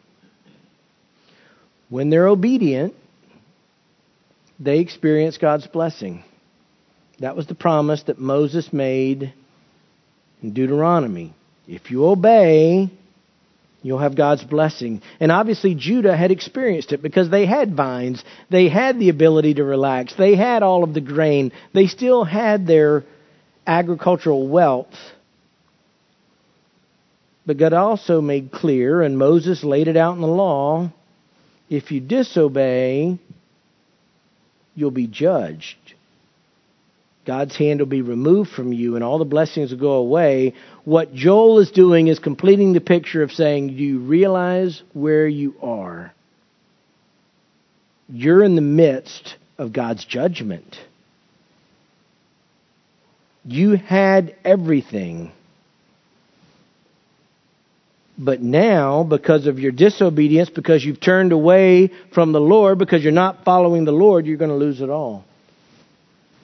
When 1.89 2.09
they're 2.09 2.27
obedient, 2.27 2.93
they 4.59 4.79
experience 4.79 5.37
God's 5.37 5.67
blessing. 5.67 6.23
That 7.19 7.35
was 7.35 7.47
the 7.47 7.55
promise 7.55 8.03
that 8.03 8.19
Moses 8.19 8.71
made 8.71 9.33
in 10.41 10.53
Deuteronomy. 10.53 11.33
If 11.67 11.91
you 11.91 12.05
obey, 12.05 12.89
you'll 13.81 13.99
have 13.99 14.15
God's 14.15 14.43
blessing. 14.43 15.01
And 15.19 15.31
obviously, 15.31 15.75
Judah 15.75 16.15
had 16.15 16.31
experienced 16.31 16.93
it 16.93 17.01
because 17.01 17.29
they 17.29 17.45
had 17.45 17.75
vines. 17.75 18.23
They 18.49 18.69
had 18.69 18.99
the 18.99 19.09
ability 19.09 19.55
to 19.55 19.63
relax. 19.63 20.15
They 20.15 20.35
had 20.35 20.63
all 20.63 20.83
of 20.83 20.93
the 20.93 21.01
grain. 21.01 21.51
They 21.73 21.87
still 21.87 22.23
had 22.23 22.65
their 22.65 23.03
agricultural 23.67 24.47
wealth. 24.47 24.95
But 27.45 27.57
God 27.57 27.73
also 27.73 28.21
made 28.21 28.51
clear, 28.51 29.01
and 29.01 29.17
Moses 29.17 29.63
laid 29.63 29.87
it 29.87 29.97
out 29.97 30.15
in 30.15 30.21
the 30.21 30.27
law 30.27 30.91
if 31.69 31.91
you 31.91 32.01
disobey, 32.01 33.19
you'll 34.75 34.91
be 34.91 35.07
judged. 35.07 35.88
God's 37.29 37.55
hand 37.55 37.79
will 37.79 37.85
be 37.85 38.01
removed 38.01 38.49
from 38.49 38.73
you 38.73 38.95
and 38.95 39.03
all 39.03 39.19
the 39.19 39.23
blessings 39.23 39.69
will 39.69 39.77
go 39.77 39.91
away. 39.91 40.55
What 40.83 41.13
Joel 41.13 41.59
is 41.59 41.69
doing 41.69 42.07
is 42.07 42.17
completing 42.17 42.73
the 42.73 42.81
picture 42.81 43.21
of 43.21 43.31
saying, 43.31 43.67
Do 43.67 43.73
you 43.83 43.99
realize 43.99 44.81
where 44.93 45.27
you 45.27 45.53
are? 45.61 46.11
You're 48.07 48.43
in 48.43 48.55
the 48.55 48.63
midst 48.63 49.35
of 49.59 49.73
God's 49.73 50.03
judgment. 50.05 50.75
You 53.45 53.75
had 53.75 54.35
everything. 54.43 55.31
But 58.17 58.41
now, 58.41 59.03
because 59.03 59.45
of 59.45 59.59
your 59.59 59.71
disobedience, 59.71 60.49
because 60.49 60.83
you've 60.83 60.99
turned 60.99 61.31
away 61.31 61.91
from 62.11 62.31
the 62.31 62.41
Lord, 62.41 62.79
because 62.79 63.03
you're 63.03 63.11
not 63.11 63.43
following 63.45 63.85
the 63.85 63.91
Lord, 63.91 64.25
you're 64.25 64.37
going 64.37 64.49
to 64.49 64.55
lose 64.55 64.81
it 64.81 64.89
all. 64.89 65.25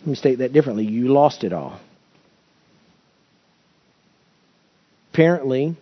Let 0.06 0.12
me 0.12 0.16
state 0.18 0.38
that 0.38 0.54
differently. 0.54 0.86
You 0.86 1.08
lost 1.08 1.44
it 1.44 1.52
all. 1.52 1.80
Apparently, 5.12 5.76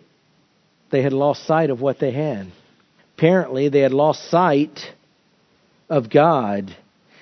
they 0.90 1.02
had 1.02 1.12
lost 1.12 1.46
sight 1.46 1.68
of 1.68 1.82
what 1.82 1.98
they 1.98 2.10
had. 2.10 2.46
Apparently, 3.18 3.68
they 3.68 3.80
had 3.80 3.92
lost 3.92 4.30
sight 4.30 4.80
of 5.90 6.08
God. 6.08 6.74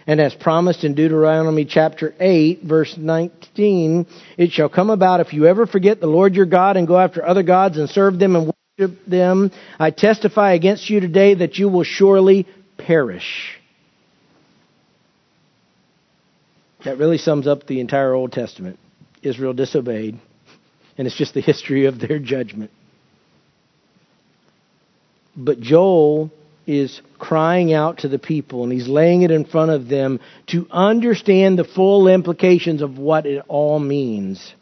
And 0.06 0.20
as 0.20 0.32
promised 0.32 0.84
in 0.84 0.94
Deuteronomy 0.94 1.64
chapter 1.64 2.14
8, 2.20 2.62
verse 2.62 2.94
19, 2.96 4.06
it 4.38 4.52
shall 4.52 4.68
come 4.68 4.90
about 4.90 5.18
if 5.18 5.32
you 5.32 5.46
ever 5.46 5.66
forget 5.66 6.00
the 6.00 6.06
Lord 6.06 6.36
your 6.36 6.46
God 6.46 6.76
and 6.76 6.86
go 6.86 6.96
after 6.96 7.26
other 7.26 7.42
gods 7.42 7.78
and 7.78 7.90
serve 7.90 8.16
them 8.20 8.36
and 8.36 8.52
worship 8.78 9.04
them, 9.06 9.50
I 9.76 9.90
testify 9.90 10.52
against 10.52 10.88
you 10.88 11.00
today 11.00 11.34
that 11.34 11.58
you 11.58 11.68
will 11.68 11.82
surely 11.82 12.46
perish. 12.78 13.58
That 16.84 16.98
really 16.98 17.18
sums 17.18 17.46
up 17.46 17.66
the 17.66 17.80
entire 17.80 18.12
Old 18.12 18.32
Testament. 18.32 18.78
Israel 19.22 19.52
disobeyed, 19.52 20.18
and 20.98 21.06
it's 21.06 21.16
just 21.16 21.34
the 21.34 21.40
history 21.40 21.86
of 21.86 22.00
their 22.00 22.18
judgment. 22.18 22.70
But 25.36 25.60
Joel 25.60 26.30
is 26.66 27.00
crying 27.18 27.72
out 27.72 27.98
to 27.98 28.08
the 28.08 28.18
people 28.18 28.62
and 28.62 28.72
he's 28.72 28.86
laying 28.86 29.22
it 29.22 29.30
in 29.30 29.44
front 29.44 29.70
of 29.70 29.88
them 29.88 30.20
to 30.46 30.66
understand 30.70 31.58
the 31.58 31.64
full 31.64 32.06
implications 32.06 32.82
of 32.82 32.98
what 32.98 33.26
it 33.26 33.44
all 33.48 33.78
means. 33.78 34.54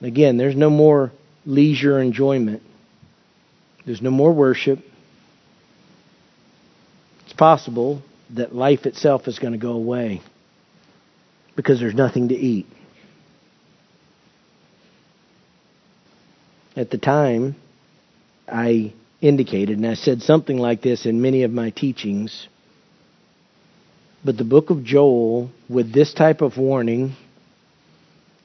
Again, 0.00 0.36
there's 0.36 0.54
no 0.54 0.70
more 0.70 1.12
leisure 1.46 1.98
enjoyment. 1.98 2.62
There's 3.86 4.02
no 4.02 4.10
more 4.10 4.32
worship. 4.32 4.80
It's 7.24 7.32
possible 7.32 8.02
that 8.34 8.54
life 8.54 8.86
itself 8.86 9.26
is 9.28 9.38
going 9.38 9.52
to 9.52 9.58
go 9.58 9.72
away 9.72 10.20
because 11.56 11.80
there's 11.80 11.94
nothing 11.94 12.28
to 12.28 12.34
eat. 12.34 12.66
At 16.76 16.90
the 16.90 16.98
time, 16.98 17.54
I 18.48 18.92
indicated, 19.20 19.78
and 19.78 19.86
I 19.86 19.94
said 19.94 20.22
something 20.22 20.58
like 20.58 20.82
this 20.82 21.06
in 21.06 21.22
many 21.22 21.44
of 21.44 21.52
my 21.52 21.70
teachings, 21.70 22.48
but 24.24 24.36
the 24.36 24.44
book 24.44 24.70
of 24.70 24.82
Joel, 24.82 25.50
with 25.68 25.92
this 25.92 26.12
type 26.12 26.40
of 26.40 26.56
warning, 26.56 27.14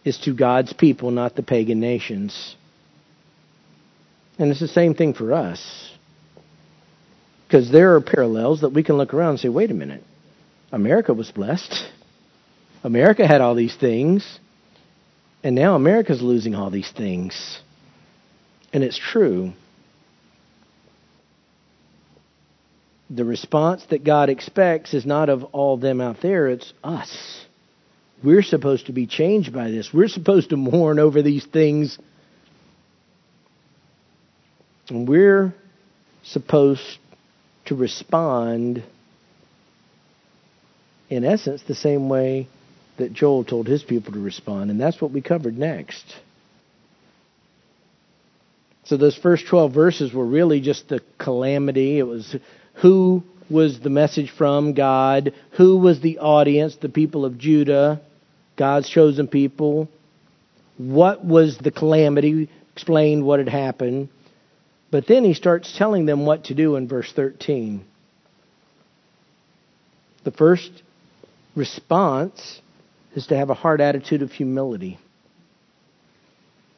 is 0.06 0.20
to 0.20 0.34
God's 0.34 0.74
people, 0.74 1.10
not 1.10 1.36
the 1.36 1.44
pagan 1.44 1.80
nations. 1.80 2.56
And 4.38 4.52
it's 4.52 4.60
the 4.60 4.68
same 4.68 4.94
thing 4.94 5.14
for 5.14 5.34
us. 5.34 5.92
Because 7.50 7.72
there 7.72 7.96
are 7.96 8.02
parallels 8.02 8.62
that 8.62 8.70
we 8.70 8.84
can 8.84 8.96
look 8.98 9.12
around 9.12 9.32
and 9.32 9.40
say, 9.40 9.50
wait 9.50 9.72
a 9.72 9.74
minute, 9.74 10.04
America 10.72 11.16
was 11.16 11.32
blessed. 11.32 11.74
America 12.84 13.26
had 13.26 13.42
all 13.42 13.56
these 13.56 13.76
things, 13.76 14.40
and 15.44 15.56
now 15.56 15.76
America's 15.76 16.22
losing 16.22 16.54
all 16.54 16.70
these 16.70 16.92
things. 16.92 17.60
And 18.72 18.84
it's 18.84 19.00
true. 19.00 19.54
The 23.10 23.26
response 23.26 23.84
that 23.90 24.04
God 24.04 24.30
expects 24.30 24.94
is 24.94 25.04
not 25.04 25.30
of 25.30 25.44
all 25.46 25.76
them 25.78 26.02
out 26.02 26.18
there, 26.22 26.50
it's 26.50 26.72
us. 26.84 27.46
We're 28.24 28.44
supposed 28.44 28.86
to 28.86 28.92
be 28.92 29.08
changed 29.08 29.52
by 29.52 29.72
this. 29.72 29.90
We're 29.92 30.08
supposed 30.08 30.52
to 30.52 30.56
mourn 30.56 31.00
over 31.00 31.24
these 31.24 31.48
things. 31.48 31.98
And 34.90 35.08
we're 35.08 35.56
supposed 36.22 37.00
to 37.70 37.76
respond, 37.76 38.84
in 41.10 41.24
essence, 41.24 41.64
the 41.68 41.76
same 41.76 42.10
way 42.10 42.48
that 42.98 43.14
Joel 43.14 43.44
told 43.44 43.68
his 43.68 43.84
people 43.84 44.14
to 44.14 44.20
respond. 44.20 44.70
And 44.70 44.80
that's 44.80 45.02
what 45.02 45.12
we 45.12 45.22
covered 45.22 45.58
next. 45.58 46.04
So 48.86 48.98
those 48.98 49.16
first 49.16 49.48
12 49.48 49.72
verses 49.72 50.14
were 50.14 50.26
really 50.26 50.62
just 50.62 50.90
the 50.90 51.02
calamity. 51.20 52.00
It 52.00 52.04
was 52.04 52.36
who 52.82 53.24
was 53.50 53.80
the 53.80 53.90
message 53.90 54.32
from 54.32 54.74
God, 54.74 55.34
who 55.52 55.78
was 55.78 56.02
the 56.02 56.20
audience, 56.20 56.76
the 56.76 56.90
people 56.90 57.24
of 57.24 57.38
Judah, 57.38 58.02
God's 58.56 58.90
chosen 58.90 59.28
people, 59.28 59.88
what 60.78 61.24
was 61.24 61.58
the 61.58 61.72
calamity, 61.72 62.50
explained 62.74 63.24
what 63.24 63.40
had 63.40 63.50
happened. 63.50 64.10
But 64.92 65.08
then 65.08 65.24
he 65.24 65.34
starts 65.34 65.76
telling 65.78 66.06
them 66.06 66.26
what 66.26 66.46
to 66.46 66.56
do 66.56 66.76
in 66.76 66.88
verse 66.88 67.12
13. 67.12 67.86
The 70.24 70.32
first 70.32 70.72
response 71.56 72.62
is 73.16 73.28
to 73.28 73.38
have 73.38 73.50
a 73.50 73.56
hard 73.56 73.82
attitude 73.82 74.22
of 74.22 74.32
humility. 74.32 75.00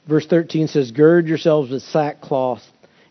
Verse 0.08 0.26
13 0.26 0.68
says, 0.68 0.92
Gird 0.92 1.28
yourselves 1.28 1.72
with 1.72 1.84
sackcloth 1.84 2.64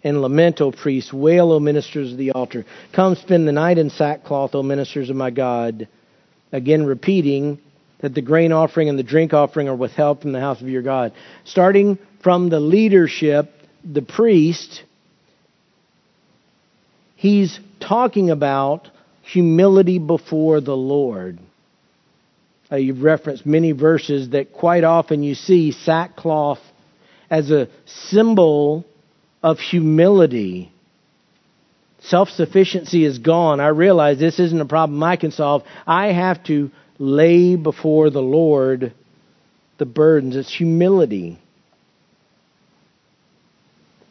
and 0.03 0.21
lament, 0.23 0.61
O 0.61 0.73
priests. 0.73 1.13
Wail, 1.13 1.53
O 1.53 1.61
ministers 1.61 2.13
of 2.13 2.19
the 2.19 2.33
altar. 2.33 2.65
Come 2.93 3.17
spend 3.17 3.47
the 3.47 3.53
night 3.53 3.79
in 3.79 3.91
sackcloth, 3.91 4.55
O 4.55 4.63
ministers 4.63 5.11
of 5.11 5.17
my 5.17 5.31
God. 5.31 5.89
Again, 6.53 6.85
repeating 6.85 7.59
that 8.01 8.15
the 8.15 8.23
grain 8.23 8.53
offering 8.53 8.89
and 8.89 8.99
the 8.99 9.05
drink 9.05 9.35
offering 9.35 9.69
are 9.69 9.77
withheld 9.77 10.23
from 10.23 10.33
the 10.33 10.41
house 10.41 10.61
of 10.61 10.69
your 10.69 10.83
God. 10.83 11.13
Starting 11.45 11.99
from 12.23 12.49
the 12.49 12.61
leadership, 12.61 13.53
the 13.85 14.03
priest, 14.03 14.83
he's 17.21 17.61
talking 17.81 18.31
about 18.31 18.89
humility 19.21 19.99
before 19.99 20.63
the 20.63 20.77
Lord. 20.77 21.39
Uh, 22.73 22.77
you've 22.77 23.03
referenced 23.03 23.45
many 23.45 23.73
verses 23.73 24.31
that 24.31 24.55
quite 24.55 24.85
often 24.85 25.23
you 25.23 25.35
see 25.35 25.73
sackcloth 25.73 26.61
as 27.29 27.51
a 27.51 27.69
symbol 27.85 28.87
of 29.43 29.59
humility. 29.59 30.73
Self 32.01 32.31
sufficiency 32.31 33.05
is 33.05 33.19
gone. 33.19 33.61
I 33.61 33.69
realize 33.69 34.19
this 34.19 34.41
isn't 34.41 34.61
a 34.61 34.65
problem 34.65 35.03
I 35.03 35.17
can 35.17 35.31
solve. 35.31 35.63
I 35.87 36.13
have 36.13 36.43
to 36.45 36.71
lay 36.99 37.55
before 37.55 38.09
the 38.09 38.23
Lord 38.23 38.95
the 39.77 39.85
burdens. 39.85 40.37
It's 40.37 40.55
humility. 40.55 41.39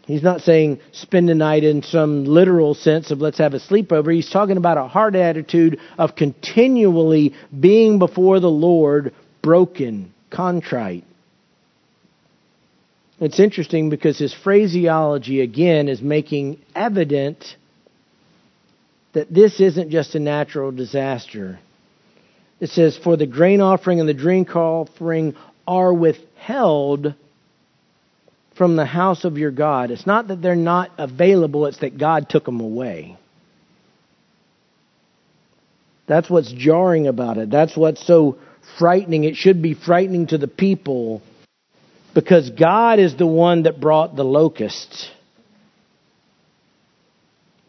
He's 0.10 0.24
not 0.24 0.42
saying 0.42 0.80
spend 0.92 1.30
a 1.30 1.36
night 1.36 1.64
in 1.64 1.84
some 1.84 2.26
literal 2.26 2.74
sense 2.74 3.12
of 3.12 3.22
let's 3.22 3.38
have 3.38 3.54
a 3.54 3.60
sleepover. 3.60 4.12
He's 4.12 4.28
talking 4.28 4.58
about 4.58 4.80
a 4.80 4.88
heart 4.88 5.14
attitude 5.14 5.80
of 6.00 6.16
continually 6.16 7.36
being 7.58 8.00
before 8.00 8.40
the 8.40 8.50
Lord 8.50 9.14
broken, 9.44 10.12
contrite. 10.32 11.04
It's 13.20 13.40
interesting 13.40 13.92
because 13.92 14.18
his 14.18 14.34
phraseology, 14.34 15.42
again, 15.42 15.88
is 15.88 16.02
making 16.02 16.58
evident 16.74 17.46
that 19.14 19.32
this 19.32 19.60
isn't 19.60 19.92
just 19.92 20.16
a 20.16 20.20
natural 20.20 20.72
disaster. 20.72 21.60
It 22.60 22.72
says, 22.72 22.98
For 22.98 23.16
the 23.16 23.28
grain 23.28 23.62
offering 23.62 24.00
and 24.00 24.10
the 24.10 24.16
drink 24.16 24.56
offering 24.56 25.36
are 25.68 25.94
withheld 25.94 27.14
from 28.60 28.76
the 28.76 28.86
house 28.86 29.24
of 29.24 29.38
your 29.38 29.52
God. 29.52 29.90
It's 29.90 30.06
not 30.06 30.28
that 30.28 30.42
they're 30.42 30.54
not 30.54 30.92
available, 30.98 31.66
it's 31.66 31.80
that 31.80 31.98
God 31.98 32.30
took 32.30 32.44
them 32.44 32.60
away. 32.60 33.18
That's 36.08 36.30
what's 36.30 36.52
jarring 36.52 37.08
about 37.08 37.38
it. 37.38 37.50
That's 37.50 37.78
what's 37.78 38.06
so 38.06 38.38
frightening. 38.78 39.24
It 39.24 39.38
should 39.38 39.62
be 39.62 39.76
frightening 39.76 40.28
to 40.28 40.38
the 40.38 40.50
people 40.50 41.22
because 42.14 42.50
God 42.50 43.00
is 43.00 43.16
the 43.16 43.26
one 43.26 43.64
that 43.64 43.80
brought 43.80 44.18
the 44.18 44.26
locusts. 44.26 45.10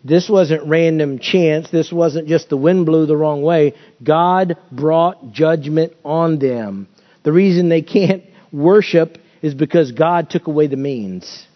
This 0.02 0.28
wasn't 0.28 0.66
random 0.66 1.20
chance. 1.20 1.70
This 1.70 1.92
wasn't 1.92 2.26
just 2.26 2.48
the 2.48 2.56
wind 2.56 2.86
blew 2.86 3.06
the 3.06 3.16
wrong 3.16 3.42
way. 3.42 3.74
God 4.02 4.56
brought 4.72 5.30
judgment 5.30 5.92
on 6.04 6.40
them. 6.40 6.88
The 7.22 7.30
reason 7.30 7.68
they 7.68 7.82
can't 7.82 8.24
worship 8.50 9.18
is 9.42 9.54
because 9.54 9.92
God 9.92 10.30
took 10.30 10.46
away 10.46 10.66
the 10.66 10.76
means. 10.76 11.46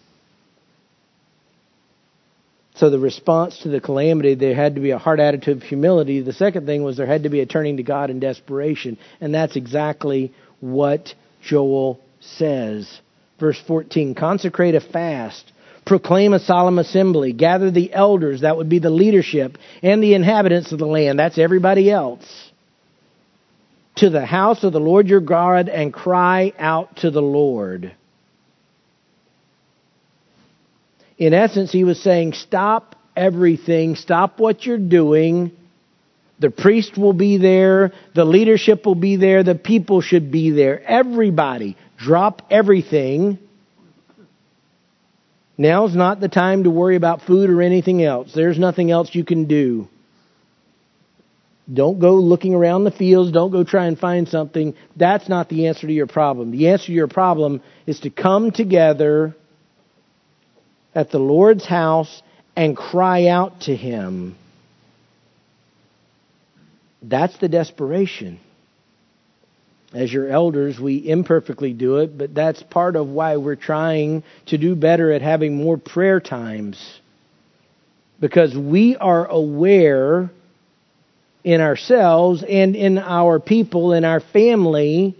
So 2.75 2.89
the 2.89 2.99
response 2.99 3.59
to 3.59 3.69
the 3.69 3.79
calamity, 3.79 4.35
there 4.35 4.53
had 4.53 4.75
to 4.75 4.81
be 4.81 4.91
a 4.91 4.97
heart 4.97 5.21
attitude 5.21 5.57
of 5.57 5.63
humility. 5.63 6.21
The 6.21 6.33
second 6.33 6.65
thing 6.65 6.83
was 6.83 6.97
there 6.97 7.05
had 7.05 7.23
to 7.23 7.29
be 7.29 7.39
a 7.39 7.45
turning 7.45 7.77
to 7.77 7.83
God 7.83 8.09
in 8.09 8.19
desperation. 8.19 8.97
And 9.21 9.33
that's 9.33 9.55
exactly 9.55 10.33
what 10.59 11.13
Joel 11.41 12.01
says. 12.19 12.99
Verse 13.39 13.61
14 13.65 14.13
Consecrate 14.15 14.75
a 14.75 14.81
fast, 14.81 15.53
proclaim 15.85 16.33
a 16.33 16.39
solemn 16.39 16.79
assembly, 16.79 17.31
gather 17.31 17.71
the 17.71 17.93
elders, 17.93 18.41
that 18.41 18.57
would 18.57 18.69
be 18.69 18.79
the 18.79 18.89
leadership, 18.89 19.57
and 19.81 20.03
the 20.03 20.13
inhabitants 20.13 20.73
of 20.73 20.79
the 20.79 20.85
land, 20.85 21.19
that's 21.19 21.37
everybody 21.37 21.89
else, 21.89 22.44
to 23.95 24.09
the 24.09 24.25
house 24.25 24.63
of 24.63 24.73
the 24.73 24.79
Lord 24.79 25.07
your 25.07 25.21
God, 25.21 25.69
and 25.69 25.93
cry 25.93 26.53
out 26.57 26.97
to 26.97 27.11
the 27.11 27.21
Lord. 27.21 27.93
In 31.17 31.33
essence, 31.33 31.71
he 31.71 31.83
was 31.83 32.01
saying, 32.01 32.33
Stop 32.33 32.95
everything, 33.15 33.95
stop 33.95 34.39
what 34.39 34.65
you're 34.65 34.77
doing. 34.77 35.51
The 36.39 36.51
priest 36.51 36.97
will 36.97 37.13
be 37.13 37.37
there, 37.37 37.93
the 38.13 38.25
leadership 38.25 38.85
will 38.85 38.95
be 38.95 39.15
there, 39.15 39.43
the 39.43 39.55
people 39.55 40.01
should 40.01 40.31
be 40.31 40.51
there. 40.51 40.81
Everybody 40.83 41.77
Drop 41.97 42.41
everything. 42.49 43.39
Now's 45.57 45.95
not 45.95 46.19
the 46.19 46.27
time 46.27 46.65
to 46.65 46.69
worry 46.69 46.97
about 46.97 47.21
food 47.21 47.49
or 47.49 47.61
anything 47.61 48.03
else. 48.03 48.33
There's 48.33 48.59
nothing 48.59 48.91
else 48.91 49.15
you 49.15 49.23
can 49.23 49.45
do. 49.45 49.87
Don't 51.71 51.99
go 51.99 52.15
looking 52.15 52.53
around 52.53 52.83
the 52.83 52.91
fields. 52.91 53.31
Don't 53.31 53.51
go 53.51 53.63
try 53.63 53.87
and 53.87 53.97
find 53.97 54.27
something. 54.27 54.75
That's 54.95 55.27
not 55.27 55.49
the 55.49 55.67
answer 55.67 55.87
to 55.87 55.93
your 55.93 56.07
problem. 56.07 56.51
The 56.51 56.69
answer 56.69 56.87
to 56.87 56.91
your 56.93 57.07
problem 57.07 57.61
is 57.87 58.01
to 58.01 58.11
come 58.11 58.51
together 58.51 59.35
at 60.93 61.09
the 61.11 61.17
Lord's 61.19 61.65
house 61.65 62.21
and 62.55 62.77
cry 62.77 63.27
out 63.27 63.61
to 63.61 63.75
Him. 63.75 64.35
That's 67.01 67.37
the 67.37 67.49
desperation. 67.49 68.39
As 69.93 70.11
your 70.11 70.29
elders, 70.29 70.79
we 70.79 70.97
imperfectly 70.97 71.73
do 71.73 71.97
it, 71.97 72.17
but 72.17 72.33
that's 72.33 72.61
part 72.61 72.95
of 72.95 73.07
why 73.07 73.37
we're 73.37 73.55
trying 73.55 74.23
to 74.47 74.57
do 74.57 74.75
better 74.75 75.11
at 75.11 75.21
having 75.21 75.55
more 75.55 75.77
prayer 75.77 76.19
times. 76.19 76.99
Because 78.19 78.55
we 78.55 78.97
are 78.97 79.25
aware 79.25 80.29
in 81.45 81.61
ourselves 81.61 82.43
and 82.43 82.75
in 82.75 82.97
our 82.97 83.39
people, 83.39 83.93
in 83.93 84.03
our 84.03 84.19
family, 84.19 85.15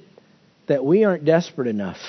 that 0.68 0.84
we 0.84 1.04
aren't 1.04 1.24
desperate 1.24 1.68
enough. 1.68 2.00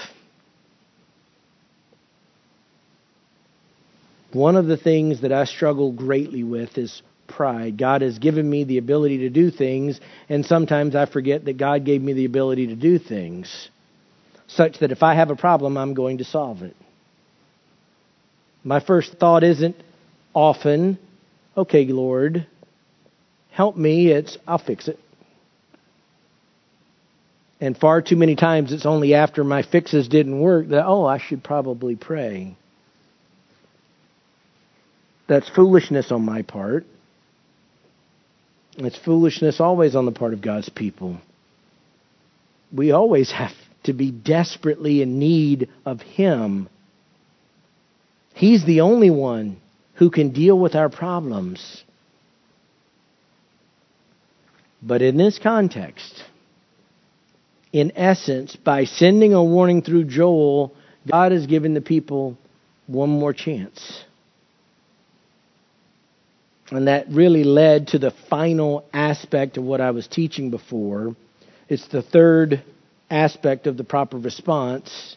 One 4.32 4.56
of 4.56 4.66
the 4.66 4.78
things 4.78 5.20
that 5.20 5.32
I 5.32 5.44
struggle 5.44 5.92
greatly 5.92 6.42
with 6.42 6.78
is 6.78 7.02
pride. 7.26 7.76
God 7.76 8.00
has 8.00 8.18
given 8.18 8.48
me 8.48 8.64
the 8.64 8.78
ability 8.78 9.18
to 9.18 9.28
do 9.28 9.50
things, 9.50 10.00
and 10.30 10.46
sometimes 10.46 10.96
I 10.96 11.04
forget 11.04 11.44
that 11.44 11.58
God 11.58 11.84
gave 11.84 12.00
me 12.00 12.14
the 12.14 12.24
ability 12.24 12.68
to 12.68 12.74
do 12.74 12.98
things, 12.98 13.68
such 14.46 14.78
that 14.78 14.92
if 14.92 15.02
I 15.02 15.14
have 15.14 15.30
a 15.30 15.36
problem, 15.36 15.76
I'm 15.76 15.92
going 15.92 16.18
to 16.18 16.24
solve 16.24 16.62
it. 16.62 16.74
My 18.64 18.80
first 18.80 19.18
thought 19.18 19.44
isn't 19.44 19.76
often, 20.32 20.98
okay, 21.54 21.84
Lord, 21.84 22.46
help 23.56 23.74
me. 23.74 24.08
It's, 24.08 24.36
I'll 24.46 24.58
fix 24.58 24.86
it. 24.86 24.98
And 27.58 27.74
far 27.74 28.02
too 28.02 28.16
many 28.16 28.36
times 28.36 28.70
it's 28.70 28.84
only 28.84 29.14
after 29.14 29.42
my 29.42 29.62
fixes 29.62 30.08
didn't 30.08 30.38
work 30.38 30.68
that, 30.68 30.84
oh, 30.84 31.06
I 31.06 31.16
should 31.16 31.42
probably 31.42 31.96
pray. 31.96 32.54
That's 35.26 35.48
foolishness 35.48 36.12
on 36.12 36.22
my 36.22 36.42
part. 36.42 36.84
It's 38.76 38.98
foolishness 38.98 39.58
always 39.58 39.96
on 39.96 40.04
the 40.04 40.12
part 40.12 40.34
of 40.34 40.42
God's 40.42 40.68
people. 40.68 41.18
We 42.70 42.90
always 42.92 43.32
have 43.32 43.52
to 43.84 43.94
be 43.94 44.10
desperately 44.10 45.00
in 45.00 45.18
need 45.18 45.70
of 45.86 46.02
Him. 46.02 46.68
He's 48.34 48.66
the 48.66 48.82
only 48.82 49.08
one 49.08 49.62
who 49.94 50.10
can 50.10 50.34
deal 50.34 50.58
with 50.58 50.74
our 50.74 50.90
problems. 50.90 51.84
But 54.86 55.02
in 55.02 55.16
this 55.16 55.40
context, 55.40 56.22
in 57.72 57.92
essence, 57.96 58.54
by 58.54 58.84
sending 58.84 59.34
a 59.34 59.42
warning 59.42 59.82
through 59.82 60.04
Joel, 60.04 60.72
God 61.10 61.32
has 61.32 61.46
given 61.46 61.74
the 61.74 61.80
people 61.80 62.38
one 62.86 63.10
more 63.10 63.32
chance. 63.32 64.04
And 66.70 66.86
that 66.86 67.06
really 67.10 67.42
led 67.42 67.88
to 67.88 67.98
the 67.98 68.12
final 68.30 68.84
aspect 68.92 69.56
of 69.56 69.64
what 69.64 69.80
I 69.80 69.90
was 69.90 70.06
teaching 70.06 70.50
before. 70.50 71.16
It's 71.68 71.88
the 71.88 72.02
third 72.02 72.62
aspect 73.10 73.66
of 73.66 73.76
the 73.76 73.84
proper 73.84 74.18
response. 74.18 75.16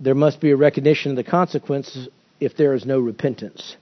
There 0.00 0.16
must 0.16 0.40
be 0.40 0.50
a 0.50 0.56
recognition 0.56 1.12
of 1.12 1.16
the 1.16 1.30
consequences 1.30 2.08
if 2.40 2.56
there 2.56 2.74
is 2.74 2.84
no 2.84 2.98
repentance, 2.98 3.76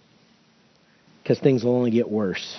because 1.22 1.38
things 1.38 1.64
will 1.64 1.76
only 1.76 1.90
get 1.90 2.10
worse. 2.10 2.58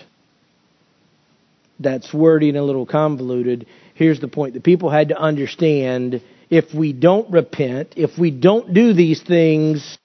That's 1.79 2.13
wordy 2.13 2.49
and 2.49 2.57
a 2.57 2.63
little 2.63 2.85
convoluted. 2.85 3.67
Here's 3.93 4.19
the 4.19 4.27
point 4.27 4.53
the 4.53 4.61
people 4.61 4.89
had 4.89 5.09
to 5.09 5.17
understand 5.17 6.21
if 6.49 6.73
we 6.73 6.93
don't 6.93 7.29
repent, 7.31 7.93
if 7.97 8.17
we 8.17 8.31
don't 8.31 8.73
do 8.73 8.93
these 8.93 9.21
things, 9.21 9.97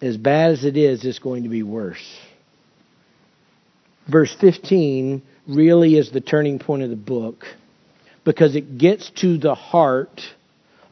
as 0.00 0.16
bad 0.16 0.52
as 0.52 0.64
it 0.64 0.76
is, 0.76 1.04
it's 1.04 1.18
going 1.18 1.42
to 1.42 1.48
be 1.48 1.62
worse. 1.62 2.04
Verse 4.10 4.34
15 4.40 5.22
really 5.48 5.96
is 5.96 6.10
the 6.10 6.20
turning 6.20 6.58
point 6.58 6.82
of 6.82 6.90
the 6.90 6.96
book 6.96 7.44
because 8.24 8.56
it 8.56 8.78
gets 8.78 9.10
to 9.10 9.38
the 9.38 9.54
heart 9.54 10.20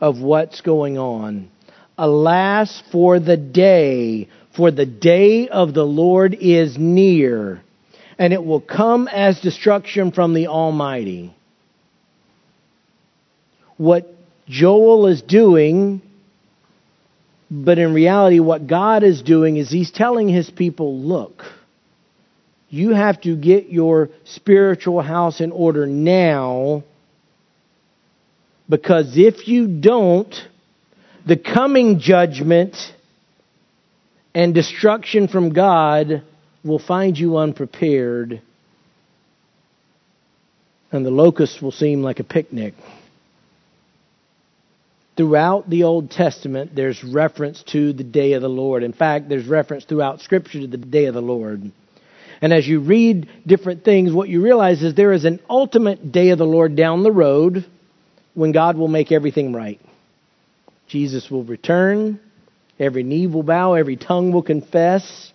of 0.01 0.21
what's 0.21 0.61
going 0.61 0.99
on. 0.99 1.51
Alas, 1.97 2.83
for 2.91 3.21
the 3.21 3.37
day, 3.37 4.29
for 4.57 4.71
the 4.71 4.87
day 4.87 5.49
of 5.49 5.75
the 5.75 5.85
Lord 5.85 6.35
is 6.35 6.77
near, 6.79 7.63
and 8.19 8.33
it 8.33 8.45
will 8.45 8.61
come 8.61 9.09
as 9.09 9.41
destruction 9.41 10.13
from 10.13 10.35
the 10.35 10.49
Almighty. 10.49 11.35
What 13.77 14.15
Joel 14.49 15.07
is 15.09 15.23
doing 15.23 16.03
but 17.51 17.79
in 17.79 17.95
reality, 17.95 18.41
what 18.41 18.67
God 18.67 19.05
is 19.05 19.23
doing 19.23 19.57
is 19.57 19.71
He's 19.71 19.91
telling 19.91 20.29
His 20.29 20.51
people, 20.51 20.99
look, 20.99 21.45
you 22.69 22.91
have 22.91 23.21
to 23.21 23.37
get 23.37 23.69
your 23.69 24.11
spiritual 24.25 25.01
house 25.01 25.41
in 25.41 25.53
order 25.53 25.87
now, 25.87 26.83
because 28.69 29.17
if 29.17 29.47
you 29.47 29.69
don't, 29.69 30.35
the 31.27 31.37
coming 31.37 32.01
judgment 32.01 32.77
and 34.35 34.53
destruction 34.53 35.29
from 35.29 35.53
God 35.53 36.23
will 36.65 36.79
find 36.79 37.19
you 37.19 37.37
unprepared, 37.37 38.41
and 40.91 41.05
the 41.05 41.11
locusts 41.11 41.61
will 41.61 41.73
seem 41.73 42.03
like 42.03 42.21
a 42.21 42.25
picnic. 42.25 42.75
Throughout 45.17 45.71
the 45.71 45.85
Old 45.85 46.11
Testament, 46.11 46.75
there's 46.75 47.05
reference 47.05 47.63
to 47.69 47.93
the 47.93 48.03
day 48.03 48.33
of 48.33 48.43
the 48.43 48.49
Lord. 48.49 48.83
In 48.83 48.93
fact, 48.93 49.29
there's 49.29 49.47
reference 49.47 49.85
throughout 49.85 50.21
Scripture 50.21 50.61
to 50.61 50.67
the 50.67 50.77
day 50.77 51.05
of 51.05 51.15
the 51.15 51.23
Lord. 51.23 51.71
And 52.41 52.53
as 52.53 52.67
you 52.67 52.81
read 52.81 53.29
different 53.47 53.85
things, 53.85 54.13
what 54.13 54.29
you 54.29 54.43
realize 54.43 54.83
is 54.83 54.95
there 54.95 55.13
is 55.13 55.25
an 55.25 55.41
ultimate 55.49 56.11
day 56.11 56.31
of 56.31 56.39
the 56.39 56.47
Lord 56.47 56.75
down 56.75 57.05
the 57.05 57.13
road 57.13 57.65
when 58.35 58.51
God 58.51 58.77
will 58.77 58.89
make 58.89 59.13
everything 59.13 59.53
right. 59.53 59.81
Jesus 60.89 61.31
will 61.31 61.45
return, 61.45 62.19
every 62.79 63.03
knee 63.03 63.27
will 63.27 63.45
bow, 63.45 63.75
every 63.75 63.97
tongue 63.97 64.33
will 64.33 64.43
confess. 64.43 65.33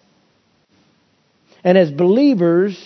And 1.63 1.78
as 1.78 1.91
believers, 1.91 2.78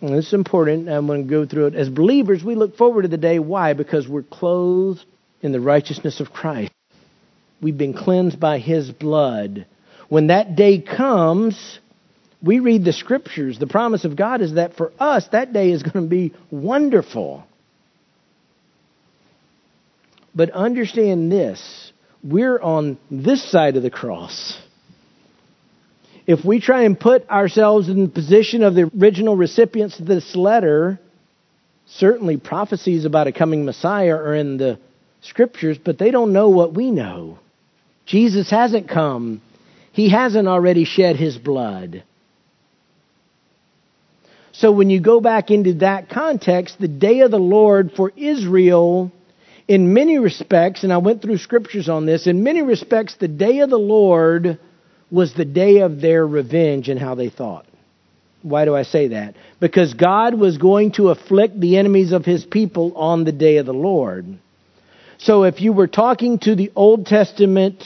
and 0.00 0.14
this 0.16 0.28
is 0.28 0.34
important, 0.34 0.88
I'm 0.88 1.06
going 1.06 1.24
to 1.24 1.30
go 1.30 1.46
through 1.46 1.68
it. 1.68 1.74
As 1.74 1.88
believers, 1.88 2.44
we 2.44 2.54
look 2.54 2.76
forward 2.76 3.02
to 3.02 3.08
the 3.08 3.16
day. 3.16 3.38
Why? 3.38 3.72
Because 3.72 4.06
we're 4.08 4.22
clothed 4.22 5.04
in 5.42 5.52
the 5.52 5.60
righteousness 5.60 6.20
of 6.20 6.32
Christ. 6.32 6.72
We've 7.60 7.76
been 7.76 7.94
cleansed 7.94 8.38
by 8.38 8.58
His 8.58 8.90
blood. 8.90 9.66
When 10.08 10.28
that 10.28 10.54
day 10.54 10.80
comes, 10.80 11.80
we 12.42 12.60
read 12.60 12.84
the 12.84 12.92
scriptures. 12.92 13.58
The 13.58 13.66
promise 13.66 14.04
of 14.04 14.16
God 14.16 14.40
is 14.40 14.54
that 14.54 14.74
for 14.74 14.92
us, 14.98 15.26
that 15.32 15.52
day 15.52 15.72
is 15.72 15.82
going 15.82 16.04
to 16.04 16.10
be 16.10 16.34
wonderful. 16.50 17.44
But 20.34 20.50
understand 20.50 21.32
this 21.32 21.92
we're 22.22 22.60
on 22.60 22.98
this 23.10 23.48
side 23.50 23.76
of 23.76 23.82
the 23.82 23.90
cross. 23.90 24.60
If 26.28 26.44
we 26.44 26.60
try 26.60 26.82
and 26.82 27.00
put 27.00 27.26
ourselves 27.30 27.88
in 27.88 28.02
the 28.02 28.10
position 28.10 28.62
of 28.62 28.74
the 28.74 28.90
original 29.00 29.34
recipients 29.34 29.98
of 29.98 30.04
this 30.04 30.36
letter, 30.36 31.00
certainly 31.86 32.36
prophecies 32.36 33.06
about 33.06 33.28
a 33.28 33.32
coming 33.32 33.64
Messiah 33.64 34.14
are 34.14 34.34
in 34.34 34.58
the 34.58 34.78
scriptures, 35.22 35.78
but 35.82 35.98
they 35.98 36.10
don't 36.10 36.34
know 36.34 36.50
what 36.50 36.74
we 36.74 36.90
know. 36.90 37.38
Jesus 38.04 38.50
hasn't 38.50 38.90
come, 38.90 39.40
He 39.92 40.10
hasn't 40.10 40.48
already 40.48 40.84
shed 40.84 41.16
His 41.16 41.38
blood. 41.38 42.04
So 44.52 44.70
when 44.70 44.90
you 44.90 45.00
go 45.00 45.20
back 45.20 45.50
into 45.50 45.74
that 45.74 46.10
context, 46.10 46.78
the 46.78 46.88
day 46.88 47.20
of 47.20 47.30
the 47.30 47.38
Lord 47.38 47.92
for 47.92 48.12
Israel, 48.14 49.10
in 49.66 49.94
many 49.94 50.18
respects, 50.18 50.84
and 50.84 50.92
I 50.92 50.98
went 50.98 51.22
through 51.22 51.38
scriptures 51.38 51.88
on 51.88 52.04
this, 52.04 52.26
in 52.26 52.42
many 52.42 52.60
respects, 52.60 53.14
the 53.14 53.28
day 53.28 53.60
of 53.60 53.70
the 53.70 53.78
Lord 53.78 54.58
was 55.10 55.34
the 55.34 55.44
day 55.44 55.78
of 55.78 56.00
their 56.00 56.26
revenge 56.26 56.88
and 56.88 57.00
how 57.00 57.14
they 57.14 57.30
thought. 57.30 57.66
Why 58.42 58.64
do 58.64 58.74
I 58.76 58.82
say 58.82 59.08
that? 59.08 59.34
Because 59.58 59.94
God 59.94 60.34
was 60.34 60.58
going 60.58 60.92
to 60.92 61.08
afflict 61.08 61.58
the 61.58 61.78
enemies 61.78 62.12
of 62.12 62.24
his 62.24 62.44
people 62.44 62.96
on 62.96 63.24
the 63.24 63.32
day 63.32 63.56
of 63.56 63.66
the 63.66 63.72
Lord. 63.74 64.38
So 65.18 65.44
if 65.44 65.60
you 65.60 65.72
were 65.72 65.88
talking 65.88 66.38
to 66.40 66.54
the 66.54 66.70
Old 66.76 67.06
Testament, 67.06 67.82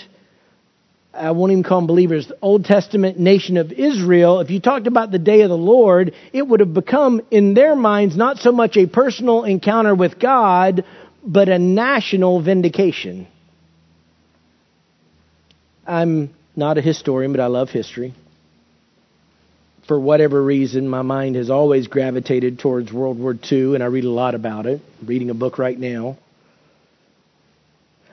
I 1.14 1.30
won't 1.30 1.52
even 1.52 1.64
call 1.64 1.80
them 1.80 1.86
believers, 1.86 2.28
the 2.28 2.36
Old 2.42 2.66
Testament 2.66 3.18
nation 3.18 3.56
of 3.56 3.72
Israel, 3.72 4.40
if 4.40 4.50
you 4.50 4.60
talked 4.60 4.86
about 4.86 5.10
the 5.10 5.18
day 5.18 5.40
of 5.40 5.48
the 5.48 5.56
Lord, 5.56 6.14
it 6.32 6.46
would 6.46 6.60
have 6.60 6.74
become, 6.74 7.22
in 7.30 7.54
their 7.54 7.74
minds, 7.74 8.16
not 8.16 8.38
so 8.38 8.52
much 8.52 8.76
a 8.76 8.86
personal 8.86 9.44
encounter 9.44 9.94
with 9.94 10.18
God, 10.18 10.84
but 11.24 11.48
a 11.48 11.58
national 11.58 12.42
vindication. 12.42 13.26
I'm 15.86 16.34
not 16.54 16.78
a 16.78 16.80
historian, 16.80 17.32
but 17.32 17.40
I 17.40 17.46
love 17.46 17.70
history. 17.70 18.14
For 19.88 19.98
whatever 19.98 20.42
reason, 20.42 20.88
my 20.88 21.02
mind 21.02 21.36
has 21.36 21.50
always 21.50 21.88
gravitated 21.88 22.58
towards 22.58 22.92
World 22.92 23.18
War 23.18 23.36
II, 23.50 23.74
and 23.74 23.82
I 23.82 23.86
read 23.86 24.04
a 24.04 24.10
lot 24.10 24.34
about 24.34 24.66
it. 24.66 24.80
I'm 25.00 25.06
reading 25.06 25.30
a 25.30 25.34
book 25.34 25.58
right 25.58 25.78
now. 25.78 26.18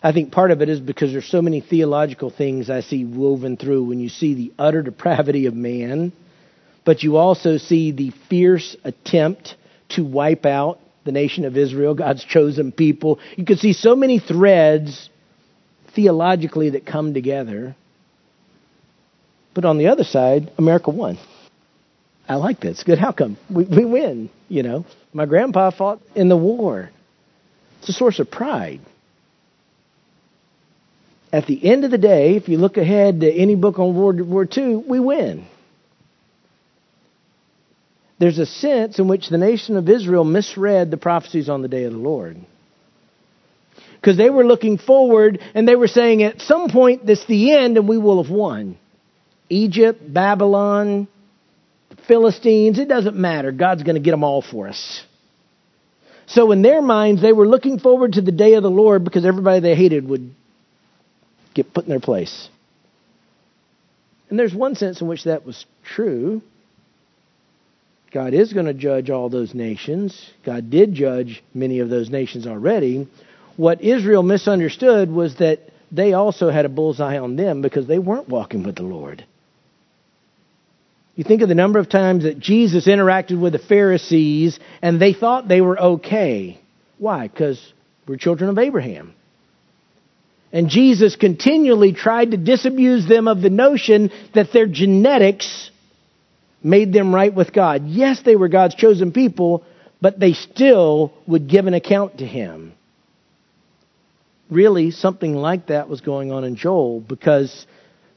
I 0.02 0.14
think 0.14 0.32
part 0.32 0.52
of 0.52 0.62
it 0.62 0.70
is 0.70 0.80
because 0.80 1.12
there's 1.12 1.30
so 1.30 1.42
many 1.42 1.60
theological 1.60 2.30
things 2.30 2.70
I 2.70 2.82
see 2.82 3.04
woven 3.04 3.58
through 3.58 3.84
when 3.84 4.00
you 4.00 4.10
see 4.10 4.34
the 4.34 4.54
utter 4.58 4.82
depravity 4.82 5.46
of 5.46 5.54
man, 5.54 6.14
but 6.86 7.04
you 7.04 7.18
also 7.18 7.58
see 7.58 7.92
the 7.92 8.12
fierce 8.30 8.78
attempt 8.84 9.56
to 9.90 10.04
wipe 10.04 10.46
out 10.46 10.80
the 11.04 11.12
nation 11.12 11.44
of 11.46 11.58
Israel, 11.58 11.94
God's 11.96 12.24
chosen 12.24 12.72
people. 12.72 13.20
You 13.36 13.46
can 13.46 13.58
see 13.58 13.74
so 13.74 13.96
many 13.96 14.20
threads 14.20 15.10
theologically 15.94 16.72
that 16.72 16.86
come 16.86 17.14
together. 17.14 17.76
But 19.60 19.68
on 19.68 19.78
the 19.78 19.88
other 19.88 20.06
side, 20.06 20.54
America 20.58 20.90
won. 20.90 21.20
I 22.30 22.36
like 22.36 22.62
that. 22.62 22.70
It's 22.70 22.84
good 22.86 22.98
outcome. 22.98 23.38
We, 23.54 23.66
we 23.66 23.84
win, 23.84 24.30
you 24.48 24.64
know. 24.64 24.86
My 25.12 25.26
grandpa 25.26 25.72
fought 25.72 26.00
in 26.16 26.30
the 26.30 26.38
war. 26.38 26.90
It's 27.80 27.90
a 27.90 27.92
source 27.92 28.20
of 28.20 28.32
pride. 28.32 28.80
At 31.34 31.46
the 31.46 31.62
end 31.70 31.84
of 31.84 31.92
the 31.92 31.98
day, 31.98 32.38
if 32.38 32.48
you 32.48 32.58
look 32.58 32.78
ahead 32.78 33.20
to 33.20 33.30
any 33.30 33.56
book 33.56 33.80
on 33.80 33.98
World 33.98 34.22
War 34.22 34.48
II, 34.50 34.78
we 34.78 35.02
win. 35.02 35.46
There's 38.18 38.40
a 38.40 38.46
sense 38.46 38.98
in 38.98 39.10
which 39.10 39.28
the 39.28 39.38
nation 39.38 39.76
of 39.76 39.90
Israel 39.90 40.24
misread 40.24 40.90
the 40.90 40.96
prophecies 40.96 41.50
on 41.50 41.64
the 41.64 41.68
day 41.68 41.84
of 41.84 41.92
the 41.92 42.00
Lord. 42.00 42.38
Because 43.96 44.16
they 44.16 44.30
were 44.30 44.46
looking 44.46 44.78
forward 44.78 45.42
and 45.54 45.68
they 45.68 45.76
were 45.76 45.90
saying, 45.90 46.24
at 46.24 46.40
some 46.40 46.70
point, 46.70 47.06
this 47.06 47.20
is 47.20 47.28
the 47.28 47.52
end 47.52 47.76
and 47.76 47.90
we 47.90 47.98
will 47.98 48.24
have 48.24 48.32
won. 48.32 48.78
Egypt, 49.50 50.02
Babylon, 50.14 51.08
Philistines, 52.08 52.80
it 52.80 52.88
doesn't 52.88 53.16
matter. 53.16 53.52
God's 53.52 53.84
going 53.84 53.96
to 53.96 54.02
get 54.02 54.12
them 54.12 54.24
all 54.24 54.42
for 54.42 54.68
us. 54.68 55.04
So 56.28 56.52
in 56.52 56.62
their 56.62 56.82
minds, 56.82 57.22
they 57.22 57.34
were 57.34 57.48
looking 57.48 57.80
forward 57.80 58.14
to 58.14 58.22
the 58.22 58.32
day 58.32 58.54
of 58.54 58.64
the 58.64 58.70
Lord 58.70 59.04
because 59.04 59.26
everybody 59.26 59.62
they 59.62 59.76
hated 59.76 60.08
would 60.08 60.32
get 61.56 61.74
put 61.74 61.86
in 61.86 61.90
their 61.90 62.00
place. 62.00 62.50
And 64.30 64.38
there's 64.38 64.54
one 64.54 64.76
sense 64.76 65.02
in 65.02 65.08
which 65.08 65.24
that 65.24 65.46
was 65.46 65.66
true. 65.84 66.44
God 68.12 68.34
is 68.34 68.54
going 68.54 68.68
to 68.68 68.74
judge 68.74 69.10
all 69.10 69.30
those 69.30 69.56
nations. 69.56 70.32
God 70.46 70.70
did 70.70 70.94
judge 70.94 71.44
many 71.54 71.80
of 71.80 71.90
those 71.90 72.10
nations 72.10 72.46
already. 72.46 73.08
What 73.58 73.82
Israel 73.82 74.24
misunderstood 74.24 75.12
was 75.12 75.36
that 75.38 75.60
they 75.92 76.14
also 76.14 76.50
had 76.50 76.66
a 76.66 76.70
bullseye 76.70 77.18
on 77.18 77.36
them 77.36 77.62
because 77.62 77.88
they 77.88 78.00
weren't 78.00 78.30
walking 78.30 78.64
with 78.64 78.76
the 78.76 78.84
Lord. 78.84 79.26
You 81.20 81.26
think 81.26 81.42
of 81.42 81.50
the 81.50 81.54
number 81.54 81.80
of 81.80 81.90
times 81.90 82.24
that 82.24 82.40
Jesus 82.40 82.88
interacted 82.88 83.42
with 83.42 83.52
the 83.52 83.60
Pharisees 83.60 84.58
and 84.82 85.02
they 85.02 85.12
thought 85.12 85.50
they 85.50 85.60
were 85.60 85.78
okay. 85.78 86.62
Why? 86.98 87.28
Because 87.28 87.62
we're 88.08 88.16
children 88.16 88.50
of 88.50 88.58
Abraham. 88.58 89.14
And 90.54 90.70
Jesus 90.70 91.18
continually 91.18 91.92
tried 91.92 92.32
to 92.32 92.38
disabuse 92.38 93.06
them 93.06 93.28
of 93.28 93.42
the 93.42 93.50
notion 93.50 94.12
that 94.34 94.54
their 94.54 94.66
genetics 94.66 95.72
made 96.64 96.94
them 96.94 97.14
right 97.14 97.36
with 97.36 97.52
God. 97.52 97.86
Yes, 97.86 98.22
they 98.24 98.38
were 98.38 98.48
God's 98.48 98.76
chosen 98.76 99.12
people, 99.12 99.66
but 100.00 100.22
they 100.22 100.32
still 100.32 101.12
would 101.28 101.50
give 101.50 101.68
an 101.68 101.74
account 101.74 102.20
to 102.20 102.26
Him. 102.26 102.72
Really, 104.50 104.92
something 104.92 105.36
like 105.36 105.68
that 105.68 105.90
was 105.90 106.00
going 106.00 106.32
on 106.32 106.46
in 106.46 106.56
Joel 106.56 107.02
because 107.02 107.68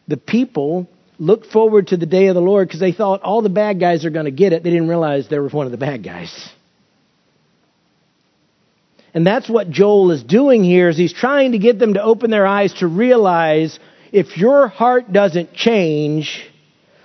the 0.07 0.17
people 0.17 0.89
looked 1.19 1.47
forward 1.47 1.89
to 1.89 1.97
the 1.97 2.07
day 2.07 2.27
of 2.27 2.35
the 2.35 2.41
Lord 2.41 2.69
because 2.69 2.81
they 2.81 2.93
thought 2.93 3.23
all 3.23 3.43
the 3.43 3.49
bad 3.49 3.79
guys 3.79 4.05
are 4.05 4.11
going 4.11 4.25
to 4.25 4.31
get 4.31 4.53
it. 4.53 4.63
They 4.63 4.71
didn't 4.71 4.89
realize 4.89 5.29
there 5.29 5.43
was 5.43 5.53
one 5.53 5.67
of 5.67 5.73
the 5.73 5.79
bad 5.79 6.03
guys. 6.03 6.51
And 9.15 9.27
that's 9.27 9.49
what 9.49 9.71
Joel 9.71 10.11
is 10.11 10.23
doing 10.23 10.65
here 10.65 10.89
is 10.89 10.97
he's 10.97 11.13
trying 11.13 11.53
to 11.53 11.59
get 11.59 11.79
them 11.79 11.95
to 11.95 12.03
open 12.03 12.31
their 12.31 12.47
eyes 12.47 12.73
to 12.75 12.87
realize 12.87 13.79
if 14.11 14.39
your 14.39 14.69
heart 14.69 15.13
doesn't 15.13 15.53
change, 15.53 16.51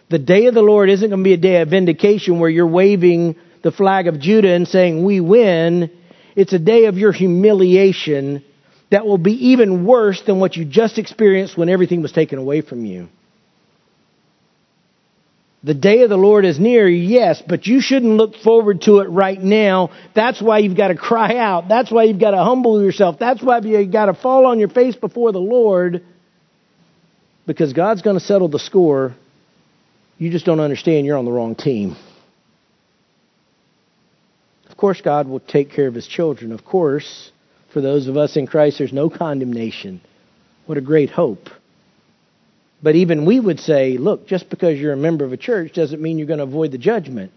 the 0.10 0.20
day 0.20 0.46
of 0.46 0.54
the 0.54 0.62
Lord 0.62 0.89
isn't 0.89 1.10
going 1.10 1.20
to 1.20 1.24
be 1.24 1.34
a 1.34 1.38
day 1.38 1.62
of 1.62 1.70
vindication 1.70 2.39
where 2.39 2.50
you're 2.50 2.67
waving 2.67 3.36
the 3.62 3.72
flag 3.72 4.08
of 4.08 4.20
Judah 4.20 4.54
and 4.54 4.67
saying, 4.67 5.04
We 5.04 5.20
win. 5.20 5.91
It's 6.36 6.54
a 6.54 6.60
day 6.60 6.86
of 6.86 6.98
your 6.98 7.12
humiliation 7.12 8.43
that 8.89 9.06
will 9.06 9.17
be 9.17 9.50
even 9.50 9.86
worse 9.86 10.22
than 10.22 10.39
what 10.39 10.56
you 10.56 10.63
just 10.63 10.98
experienced 10.98 11.58
when 11.58 11.67
everything 11.67 12.02
was 12.02 12.12
taken 12.12 12.39
away 12.39 12.62
from 12.62 12.86
you. 12.86 13.10
The 15.67 15.73
day 15.73 16.03
of 16.03 16.10
the 16.10 16.17
Lord 16.17 16.45
is 16.45 16.62
near, 16.62 16.88
yes, 16.88 17.43
but 17.45 17.67
you 17.67 17.82
shouldn't 17.82 18.13
look 18.13 18.38
forward 18.38 18.84
to 18.84 18.99
it 18.99 19.10
right 19.10 19.38
now. 19.38 19.89
That's 20.15 20.41
why 20.41 20.60
you've 20.60 20.77
got 20.77 20.88
to 20.88 20.95
cry 20.95 21.36
out. 21.36 21.67
That's 21.67 21.91
why 21.91 22.06
you've 22.06 22.21
got 22.21 22.32
to 22.32 22.41
humble 22.41 22.82
yourself. 22.82 23.19
That's 23.19 23.43
why 23.43 23.60
you've 23.60 23.91
got 23.91 24.06
to 24.06 24.13
fall 24.13 24.45
on 24.45 24.60
your 24.60 24.69
face 24.69 24.95
before 24.95 25.34
the 25.34 25.41
Lord 25.41 26.06
because 27.45 27.73
God's 27.73 28.01
going 28.01 28.17
to 28.17 28.23
settle 28.23 28.47
the 28.47 28.60
score. 28.60 29.13
You 30.17 30.32
just 30.32 30.45
don't 30.45 30.62
understand 30.62 31.06
you're 31.06 31.17
on 31.17 31.25
the 31.25 31.34
wrong 31.34 31.53
team. 31.53 31.97
Of 34.69 34.77
course, 34.77 35.01
God 35.01 35.27
will 35.27 35.41
take 35.41 35.71
care 35.71 35.88
of 35.88 35.95
his 35.95 36.08
children. 36.08 36.53
Of 36.53 36.63
course, 36.63 37.30
for 37.73 37.82
those 37.82 38.08
of 38.08 38.15
us 38.15 38.38
in 38.38 38.47
Christ, 38.47 38.77
there's 38.77 38.93
no 38.93 39.10
condemnation. 39.10 39.99
What 40.65 40.77
a 40.77 40.82
great 40.82 41.10
hope. 41.10 41.49
But 42.81 42.95
even 42.95 43.25
we 43.25 43.39
would 43.39 43.59
say, 43.59 43.97
look, 43.97 44.27
just 44.27 44.49
because 44.49 44.79
you're 44.79 44.93
a 44.93 44.97
member 44.97 45.25
of 45.25 45.33
a 45.33 45.37
church 45.37 45.73
doesn't 45.73 46.01
mean 46.01 46.17
you're 46.17 46.27
going 46.27 46.37
to 46.37 46.43
avoid 46.43 46.71
the 46.71 46.77
judgment. 46.77 47.31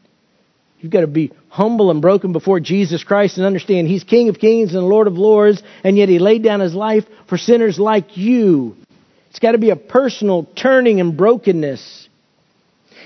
You've 0.81 0.92
got 0.92 1.00
to 1.00 1.07
be 1.07 1.33
humble 1.48 1.90
and 1.90 2.00
broken 2.00 2.33
before 2.33 2.61
Jesus 2.61 3.05
Christ 3.05 3.37
and 3.37 3.46
understand 3.46 3.87
He's 3.87 4.05
King 4.05 4.29
of 4.29 4.38
kings 4.38 4.74
and 4.74 4.87
Lord 4.87 5.07
of 5.07 5.14
lords, 5.14 5.62
and 5.85 5.96
yet 5.96 6.09
He 6.09 6.18
laid 6.18 6.42
down 6.42 6.61
His 6.61 6.74
life 6.74 7.05
for 7.29 7.37
sinners 7.37 7.79
like 7.79 8.16
you. 8.16 8.76
It's 9.31 9.38
got 9.38 9.53
to 9.53 9.59
be 9.59 9.70
a 9.70 9.76
personal 9.76 10.44
turning 10.57 11.00
and 11.00 11.16
brokenness. 11.16 12.09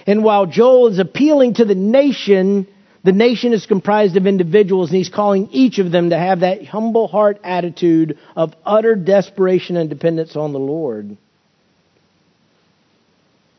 And 0.07 0.23
while 0.23 0.47
Joel 0.47 0.89
is 0.89 0.99
appealing 0.99 1.55
to 1.55 1.65
the 1.65 1.75
nation, 1.75 2.67
the 3.03 3.13
nation 3.13 3.53
is 3.53 3.67
comprised 3.67 4.17
of 4.17 4.27
individuals, 4.27 4.91
and 4.91 4.97
he's 4.97 5.09
calling 5.09 5.49
each 5.51 5.79
of 5.79 5.91
them 5.91 6.11
to 6.11 6.19
have 6.19 6.41
that 6.41 6.65
humble 6.65 7.09
heart 7.09 7.41
attitude 7.43 8.19
of 8.37 8.55
utter 8.65 8.95
desperation 8.95 9.77
and 9.77 9.91
dependence 9.91 10.37
on 10.37 10.53
the 10.53 10.59
Lord. 10.59 11.17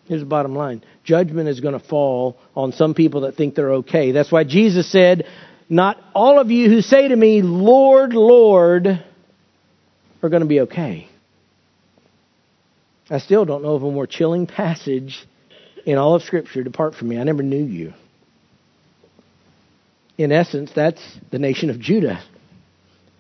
Here's 0.08 0.22
the 0.22 0.26
bottom 0.26 0.56
line 0.56 0.84
judgment 1.04 1.50
is 1.50 1.60
going 1.60 1.80
to 1.80 1.86
fall 1.86 2.38
on 2.56 2.72
some 2.72 2.94
people 2.94 3.22
that 3.22 3.36
think 3.36 3.56
they're 3.56 3.74
okay. 3.74 4.12
That's 4.12 4.32
why 4.32 4.44
Jesus 4.44 4.92
said, 4.92 5.26
Not 5.70 5.98
all 6.14 6.40
of 6.40 6.52
you 6.52 6.70
who 6.70 6.82
say 6.82 7.08
to 7.08 7.16
me, 7.16 7.42
Lord, 7.42 8.14
Lord, 8.14 8.88
are 8.88 10.30
going 10.30 10.42
to 10.42 10.48
be 10.48 10.62
okay. 10.62 11.08
I 13.10 13.20
still 13.20 13.46
don't 13.46 13.62
know 13.62 13.76
of 13.76 13.84
a 13.84 13.92
more 13.92 14.08
chilling 14.08 14.48
passage 14.48 15.26
in 15.86 15.98
all 15.98 16.16
of 16.16 16.24
Scripture. 16.24 16.64
Depart 16.64 16.96
from 16.96 17.10
me. 17.10 17.20
I 17.20 17.24
never 17.24 17.44
knew 17.44 17.64
you. 17.64 17.94
In 20.18 20.32
essence, 20.32 20.72
that's 20.74 21.02
the 21.32 21.40
nation 21.40 21.70
of 21.70 21.80
Judah. 21.80 22.24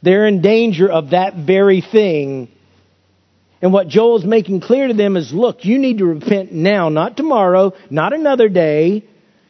They're 0.02 0.28
in 0.28 0.41
danger 0.41 0.89
of 0.89 1.12
that 1.12 1.36
very 1.36 1.82
thing 1.82 2.50
and 3.65 3.73
what 3.73 3.88
Joel's 3.88 4.23
making 4.23 4.62
clear 4.62 4.89
to 4.89 4.93
them 4.93 5.17
is 5.17 5.34
look, 5.34 5.65
you 5.65 5.80
need 5.80 5.97
to 5.97 6.06
repent 6.06 6.51
now, 6.51 6.89
not 6.89 7.17
tomorrow, 7.17 7.73
not 7.89 8.13
another 8.13 8.47
day. 8.47 9.04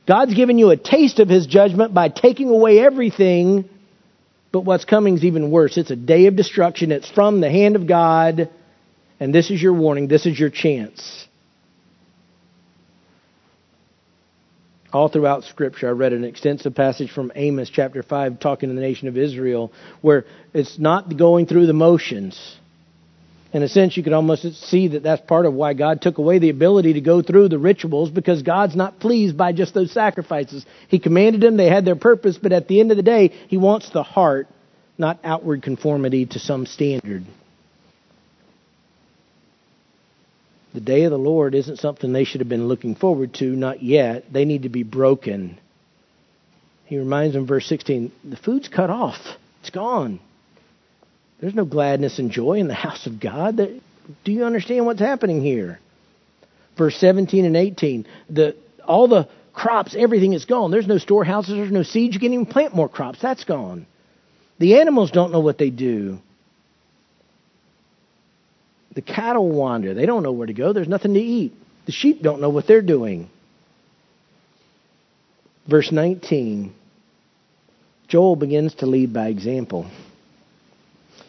God's 0.07 0.33
given 0.33 0.57
you 0.57 0.69
a 0.69 0.77
taste 0.77 1.19
of 1.19 1.27
his 1.27 1.47
judgment 1.47 1.93
by 1.93 2.07
taking 2.07 2.47
away 2.47 2.79
everything. 2.79 3.67
But 4.53 4.61
what's 4.61 4.85
coming 4.85 5.15
is 5.17 5.25
even 5.25 5.51
worse. 5.51 5.77
It's 5.77 5.91
a 5.91 5.97
day 5.97 6.27
of 6.27 6.37
destruction. 6.37 6.93
It's 6.93 7.11
from 7.11 7.41
the 7.41 7.49
hand 7.51 7.75
of 7.75 7.87
God. 7.87 8.49
And 9.19 9.35
this 9.35 9.51
is 9.51 9.61
your 9.61 9.73
warning. 9.73 10.07
This 10.07 10.25
is 10.25 10.39
your 10.39 10.49
chance. 10.49 11.27
All 14.93 15.09
throughout 15.09 15.43
Scripture, 15.43 15.89
I 15.89 15.91
read 15.91 16.13
an 16.13 16.23
extensive 16.23 16.73
passage 16.73 17.11
from 17.11 17.33
Amos 17.35 17.69
chapter 17.69 18.01
5 18.01 18.39
talking 18.39 18.69
to 18.69 18.75
the 18.75 18.79
nation 18.79 19.09
of 19.09 19.17
Israel 19.17 19.73
where 19.99 20.23
it's 20.53 20.79
not 20.79 21.17
going 21.17 21.47
through 21.47 21.65
the 21.65 21.73
motions 21.73 22.59
in 23.55 23.63
a 23.63 23.69
sense, 23.69 23.95
you 23.95 24.03
could 24.03 24.11
almost 24.11 24.43
see 24.65 24.89
that 24.89 25.03
that's 25.03 25.21
part 25.21 25.45
of 25.45 25.53
why 25.53 25.73
God 25.73 26.01
took 26.01 26.17
away 26.17 26.39
the 26.39 26.49
ability 26.49 26.91
to 26.91 27.01
go 27.01 27.21
through 27.21 27.47
the 27.47 27.57
rituals 27.57 28.11
because 28.11 28.43
God's 28.43 28.75
not 28.75 28.99
pleased 28.99 29.37
by 29.37 29.53
just 29.53 29.73
those 29.73 29.93
sacrifices. 29.93 30.65
He 30.89 30.99
commanded 30.99 31.39
them, 31.39 31.55
they 31.55 31.69
had 31.69 31.85
their 31.85 31.95
purpose, 31.95 32.37
but 32.37 32.51
at 32.51 32.67
the 32.67 32.81
end 32.81 32.91
of 32.91 32.97
the 32.97 33.03
day, 33.03 33.29
He 33.29 33.55
wants 33.55 33.89
the 33.91 34.03
heart, 34.03 34.49
not 34.97 35.21
outward 35.23 35.63
conformity 35.63 36.25
to 36.25 36.37
some 36.37 36.65
standard. 36.65 37.23
The 40.73 40.81
day 40.81 41.05
of 41.05 41.11
the 41.11 41.17
Lord 41.17 41.55
isn't 41.55 41.79
something 41.79 42.11
they 42.11 42.25
should 42.25 42.41
have 42.41 42.49
been 42.49 42.67
looking 42.67 42.95
forward 42.95 43.35
to, 43.35 43.45
not 43.45 43.81
yet. 43.81 44.33
They 44.33 44.43
need 44.43 44.63
to 44.63 44.69
be 44.69 44.83
broken. 44.83 45.61
He 46.87 46.97
reminds 46.97 47.35
them, 47.35 47.47
verse 47.47 47.67
16, 47.67 48.11
the 48.21 48.35
food's 48.35 48.67
cut 48.67 48.89
off, 48.89 49.37
it's 49.61 49.69
gone. 49.69 50.19
There's 51.39 51.53
no 51.53 51.65
gladness 51.65 52.19
and 52.19 52.31
joy 52.31 52.59
in 52.59 52.67
the 52.67 52.73
house 52.87 53.05
of 53.07 53.19
God. 53.19 53.57
Do 53.57 54.31
you 54.31 54.45
understand 54.45 54.85
what's 54.85 54.99
happening 54.99 55.41
here? 55.41 55.79
Verse 56.77 56.95
17 56.97 57.45
and 57.45 57.55
18. 57.55 58.05
The, 58.29 58.55
all 58.85 59.07
the 59.07 59.29
crops, 59.53 59.95
everything 59.97 60.33
is 60.33 60.45
gone. 60.45 60.71
There's 60.71 60.87
no 60.87 60.97
storehouses, 60.97 61.55
there's 61.55 61.71
no 61.71 61.83
seeds. 61.83 62.13
You 62.13 62.19
can't 62.19 62.33
even 62.33 62.45
plant 62.45 62.75
more 62.75 62.89
crops. 62.89 63.19
That's 63.21 63.43
gone. 63.43 63.87
The 64.59 64.79
animals 64.79 65.11
don't 65.11 65.31
know 65.31 65.39
what 65.39 65.57
they 65.57 65.69
do. 65.69 66.19
The 68.93 69.01
cattle 69.01 69.49
wander. 69.49 69.93
They 69.93 70.05
don't 70.05 70.23
know 70.23 70.31
where 70.31 70.47
to 70.47 70.53
go. 70.53 70.71
There's 70.71 70.87
nothing 70.87 71.13
to 71.13 71.19
eat. 71.19 71.53
The 71.85 71.91
sheep 71.91 72.21
don't 72.21 72.41
know 72.41 72.49
what 72.49 72.67
they're 72.67 72.81
doing. 72.81 73.29
verse 75.67 75.91
19, 75.91 76.73
Joel 78.07 78.35
begins 78.35 78.75
to 78.75 78.85
lead 78.85 79.13
by 79.13 79.27
example. 79.27 79.89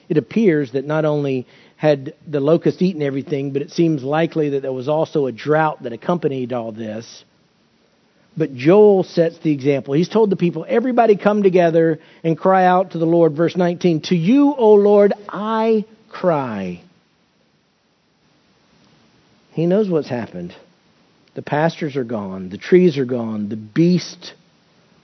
It 0.09 0.17
appears 0.17 0.73
that 0.73 0.85
not 0.85 1.05
only 1.05 1.47
had 1.77 2.15
the 2.27 2.41
locust 2.41 2.81
eaten 2.81 3.03
everything, 3.03 3.53
but 3.53 3.63
it 3.63 3.71
seems 3.71 4.03
likely 4.03 4.51
that 4.51 4.63
there 4.63 4.73
was 4.73 4.89
also 4.89 5.27
a 5.27 5.33
drought 5.33 5.83
that 5.83 5.93
accompanied 5.93 6.53
all 6.53 6.73
this. 6.73 7.25
But 8.37 8.55
Joel 8.55 9.03
sets 9.03 9.39
the 9.39 9.53
example. 9.53 9.95
He's 9.95 10.09
told 10.09 10.31
the 10.31 10.37
people, 10.37 10.67
everybody 10.69 11.17
come 11.17 11.43
together 11.43 12.01
and 12.23 12.37
cry 12.37 12.67
out 12.67 12.93
to 12.93 12.99
the 12.99 13.07
Lord. 13.07 13.35
Verse 13.35 13.57
19, 13.57 14.03
To 14.03 14.17
you, 14.17 14.55
O 14.55 14.75
Lord, 14.75 15.15
I 15.29 15.87
cry. 16.11 16.83
He 19.53 19.65
knows 19.65 19.89
what's 19.89 20.09
happened. 20.09 20.55
The 21.35 21.43
pastures 21.43 21.97
are 21.97 22.05
gone, 22.05 22.49
the 22.49 22.59
trees 22.59 22.97
are 22.99 23.05
gone, 23.05 23.49
the 23.49 23.57
beasts 23.57 24.33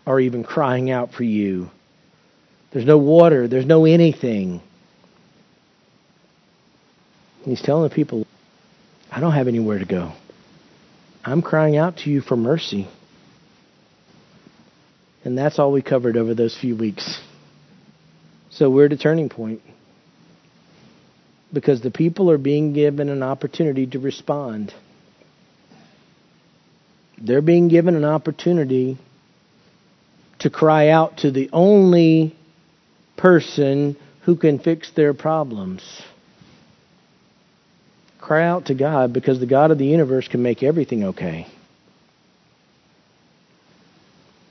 are 0.07 0.19
even 0.19 0.45
crying 0.45 0.91
out 0.91 1.13
for 1.13 1.25
you. 1.25 1.71
There's 2.73 2.87
no 2.87 2.99
water, 2.99 3.49
there's 3.49 3.67
no 3.67 3.85
anything. 3.85 4.63
He's 7.45 7.61
telling 7.61 7.89
the 7.89 7.95
people, 7.95 8.27
I 9.11 9.21
don't 9.21 9.33
have 9.33 9.49
anywhere 9.49 9.79
to 9.79 9.85
go. 9.85 10.13
I'm 11.25 11.43
crying 11.43 11.77
out 11.77 11.99
to 11.99 12.11
you 12.11 12.21
for 12.21 12.37
mercy. 12.37 12.89
And 15.25 15.37
that's 15.39 15.59
all 15.59 15.73
we 15.73 15.83
covered 15.83 16.17
over 16.17 16.35
those 16.35 16.57
few 16.57 16.77
weeks. 16.77 17.21
So 18.51 18.71
we're 18.71 18.87
at 18.87 18.93
a 18.93 18.97
turning 18.97 19.29
point. 19.29 19.61
Because 21.53 21.81
the 21.81 21.91
people 21.91 22.31
are 22.31 22.39
being 22.39 22.73
given 22.73 23.09
an 23.09 23.23
opportunity 23.23 23.87
to 23.89 23.99
respond. 23.99 24.73
They're 27.19 27.43
being 27.43 27.69
given 27.69 27.95
an 27.95 28.05
opportunity 28.05 28.99
to 30.41 30.51
cry 30.51 30.89
out 30.89 31.19
to 31.19 31.31
the 31.31 31.51
only 31.53 32.37
person 33.17 33.97
who 34.23 34.37
can 34.37 34.59
fix 34.59 34.91
their 34.97 35.15
problems. 35.15 36.03
Cry 38.23 38.47
out 38.47 38.67
to 38.67 38.75
God 38.75 39.13
because 39.13 39.41
the 39.41 39.47
God 39.47 39.73
of 39.73 39.79
the 39.79 39.85
universe 39.85 40.29
can 40.29 40.43
make 40.43 40.63
everything 40.63 41.03
okay. 41.05 41.49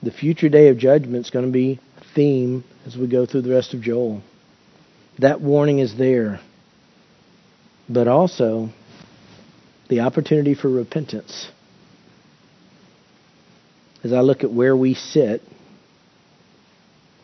The 0.03 0.11
future 0.11 0.49
day 0.49 0.67
of 0.67 0.77
judgment 0.77 1.25
is 1.25 1.31
going 1.31 1.45
to 1.45 1.51
be 1.51 1.79
theme 2.13 2.65
as 2.85 2.97
we 2.97 3.07
go 3.07 3.25
through 3.25 3.43
the 3.43 3.51
rest 3.51 3.73
of 3.73 3.81
Joel. 3.81 4.21
That 5.19 5.39
warning 5.39 5.79
is 5.79 5.97
there. 5.97 6.41
But 7.87 8.09
also 8.09 8.69
the 9.87 10.01
opportunity 10.01 10.53
for 10.53 10.69
repentance. 10.69 11.49
As 14.03 14.11
I 14.11 14.19
look 14.19 14.43
at 14.43 14.51
where 14.51 14.75
we 14.75 14.95
sit, 14.95 15.41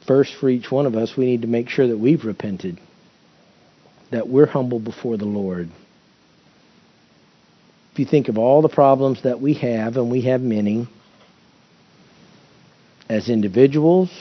first 0.05 0.33
for 0.39 0.47
each 0.47 0.71
one 0.71 0.85
of 0.85 0.95
us, 0.95 1.17
we 1.17 1.25
need 1.25 1.41
to 1.41 1.47
make 1.47 1.67
sure 1.67 1.87
that 1.87 1.97
we've 1.97 2.23
repented, 2.23 2.79
that 4.11 4.29
we're 4.29 4.45
humble 4.45 4.79
before 4.79 5.17
the 5.17 5.25
Lord. 5.25 5.69
If 7.97 8.01
you 8.01 8.05
think 8.05 8.29
of 8.29 8.37
all 8.37 8.61
the 8.61 8.69
problems 8.69 9.23
that 9.23 9.41
we 9.41 9.55
have, 9.55 9.97
and 9.97 10.11
we 10.11 10.21
have 10.25 10.39
many, 10.39 10.87
as 13.09 13.27
individuals, 13.27 14.11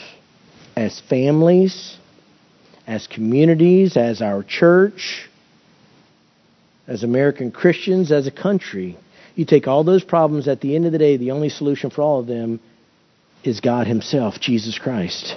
as 0.75 0.99
families, 1.11 1.99
as 2.87 3.07
communities, 3.07 3.99
as 3.99 4.23
our 4.23 4.43
church, 4.43 5.29
as 6.87 7.03
American 7.03 7.51
Christians, 7.53 8.13
as 8.13 8.27
a 8.27 8.31
country. 8.31 8.97
You 9.35 9.45
take 9.45 9.69
all 9.69 9.85
those 9.85 10.03
problems, 10.03 10.49
at 10.49 10.63
the 10.63 10.75
end 10.75 10.87
of 10.87 10.93
the 10.93 10.99
day, 10.99 11.19
the 11.19 11.33
only 11.33 11.51
solution 11.51 11.91
for 11.91 12.01
all 12.01 12.21
of 12.21 12.27
them 12.27 12.61
is 13.45 13.61
God 13.61 13.87
Himself, 13.87 14.41
Jesus 14.41 14.79
Christ. 14.79 15.37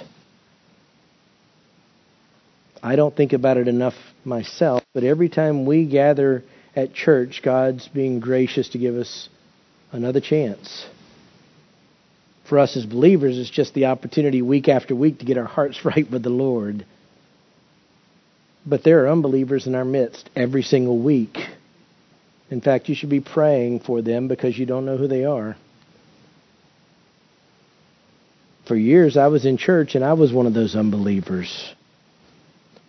I 2.82 2.96
don't 2.96 3.14
think 3.14 3.34
about 3.34 3.58
it 3.58 3.68
enough 3.68 3.96
myself, 4.24 4.82
but 4.94 5.04
every 5.04 5.28
time 5.28 5.66
we 5.66 5.84
gather 5.84 6.42
at 6.76 6.94
church, 6.94 7.42
God's 7.42 7.88
being 7.88 8.20
gracious 8.20 8.68
to 8.70 8.78
give 8.78 8.94
us 8.96 9.28
another 9.92 10.20
chance 10.20 10.86
for 12.50 12.58
us 12.58 12.76
as 12.76 12.84
believers, 12.84 13.38
it's 13.38 13.48
just 13.48 13.74
the 13.74 13.86
opportunity 13.86 14.42
week 14.42 14.68
after 14.68 14.94
week 14.94 15.20
to 15.20 15.24
get 15.24 15.38
our 15.38 15.44
hearts 15.44 15.84
right 15.84 16.10
with 16.10 16.24
the 16.24 16.30
Lord. 16.30 16.84
But 18.66 18.82
there 18.84 19.04
are 19.04 19.08
unbelievers 19.08 19.66
in 19.68 19.74
our 19.74 19.84
midst 19.84 20.28
every 20.36 20.62
single 20.62 20.98
week. 20.98 21.38
In 22.50 22.60
fact, 22.60 22.88
you 22.88 22.96
should 22.96 23.08
be 23.08 23.20
praying 23.20 23.80
for 23.80 24.02
them 24.02 24.26
because 24.26 24.58
you 24.58 24.66
don't 24.66 24.84
know 24.84 24.96
who 24.96 25.06
they 25.06 25.24
are. 25.24 25.56
For 28.66 28.74
years, 28.74 29.16
I 29.16 29.28
was 29.28 29.46
in 29.46 29.56
church 29.56 29.94
and 29.94 30.04
I 30.04 30.12
was 30.14 30.32
one 30.32 30.46
of 30.46 30.52
those 30.52 30.74
unbelievers. 30.74 31.72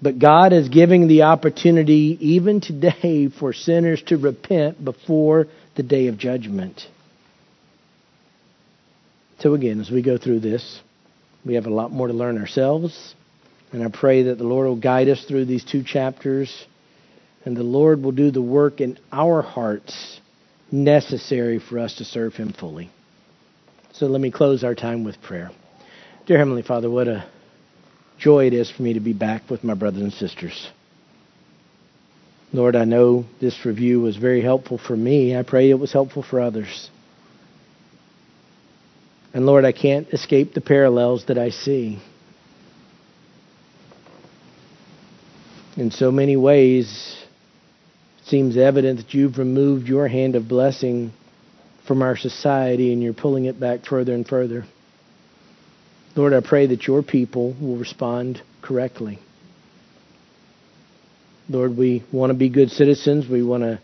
But 0.02 0.20
God 0.20 0.52
is 0.52 0.70
giving 0.70 1.08
the 1.08 1.24
opportunity, 1.24 2.18
even 2.20 2.62
today, 2.62 3.28
for 3.40 3.54
sinners 3.54 4.02
to 4.08 4.18
repent 4.18 4.84
before 4.84 5.48
the 5.76 5.84
day 5.84 6.08
of 6.08 6.18
judgment. 6.18 6.82
So, 9.40 9.54
again, 9.54 9.80
as 9.80 9.90
we 9.90 10.02
go 10.02 10.18
through 10.18 10.42
this, 10.42 10.82
we 11.46 11.56
have 11.56 11.66
a 11.66 11.74
lot 11.74 11.92
more 11.92 12.08
to 12.08 12.14
learn 12.14 12.38
ourselves. 12.38 13.16
And 13.72 13.84
I 13.84 13.90
pray 13.90 14.24
that 14.24 14.38
the 14.38 14.44
Lord 14.44 14.68
will 14.68 14.80
guide 14.80 15.08
us 15.08 15.24
through 15.26 15.46
these 15.46 15.64
two 15.64 15.84
chapters 15.84 16.66
and 17.46 17.58
the 17.58 17.64
Lord 17.64 18.04
will 18.04 18.12
do 18.12 18.32
the 18.32 18.42
work 18.42 18.82
in 18.82 18.98
our 19.12 19.42
hearts 19.42 20.20
necessary 20.72 21.60
for 21.60 21.80
us 21.80 21.96
to 21.96 22.06
serve 22.06 22.36
Him 22.36 22.54
fully. 22.54 22.92
So 23.94 24.06
let 24.08 24.22
me 24.22 24.32
close 24.32 24.64
our 24.64 24.76
time 24.76 25.04
with 25.04 25.22
prayer. 25.22 25.52
Dear 26.28 26.38
Heavenly 26.38 26.62
Father, 26.62 26.90
what 26.90 27.08
a 27.08 27.28
joy 28.22 28.46
it 28.46 28.54
is 28.54 28.70
for 28.70 28.84
me 28.84 28.94
to 28.94 29.00
be 29.00 29.14
back 29.14 29.50
with 29.50 29.64
my 29.64 29.74
brothers 29.74 30.04
and 30.04 30.14
sisters. 30.14 30.70
Lord, 32.54 32.76
I 32.76 32.86
know 32.86 33.26
this 33.40 33.66
review 33.66 34.02
was 34.02 34.16
very 34.16 34.42
helpful 34.42 34.78
for 34.78 34.96
me. 34.96 35.36
I 35.36 35.44
pray 35.44 35.70
it 35.70 35.80
was 35.80 35.92
helpful 35.92 36.22
for 36.22 36.40
others. 36.40 36.90
And 39.34 39.46
Lord, 39.46 39.66
I 39.66 39.72
can't 39.72 40.08
escape 40.10 40.54
the 40.54 40.62
parallels 40.62 41.26
that 41.26 41.38
I 41.38 41.50
see. 41.50 42.00
In 45.78 45.90
so 45.90 46.12
many 46.12 46.36
ways, 46.36 47.18
it 48.20 48.28
seems 48.28 48.58
evident 48.58 48.98
that 48.98 49.14
you've 49.14 49.38
removed 49.38 49.88
your 49.88 50.08
hand 50.08 50.36
of 50.36 50.48
blessing 50.48 51.12
from 51.88 52.02
our 52.02 52.18
society 52.18 52.94
and 52.94 53.02
you're 53.02 53.14
pulling 53.14 53.46
it 53.46 53.60
back 53.60 53.86
further 53.86 54.14
and 54.14 54.28
further. 54.28 54.66
Lord, 56.16 56.34
I 56.34 56.42
pray 56.42 56.68
that 56.68 56.88
your 56.88 57.04
people 57.04 57.56
will 57.60 57.78
respond 57.78 58.42
correctly. 58.62 59.20
Lord, 61.50 61.78
we 61.78 62.04
want 62.12 62.32
to 62.32 62.34
be 62.34 62.50
good 62.50 62.72
citizens. 62.72 63.28
We 63.28 63.44
want 63.44 63.64
to 63.64 63.80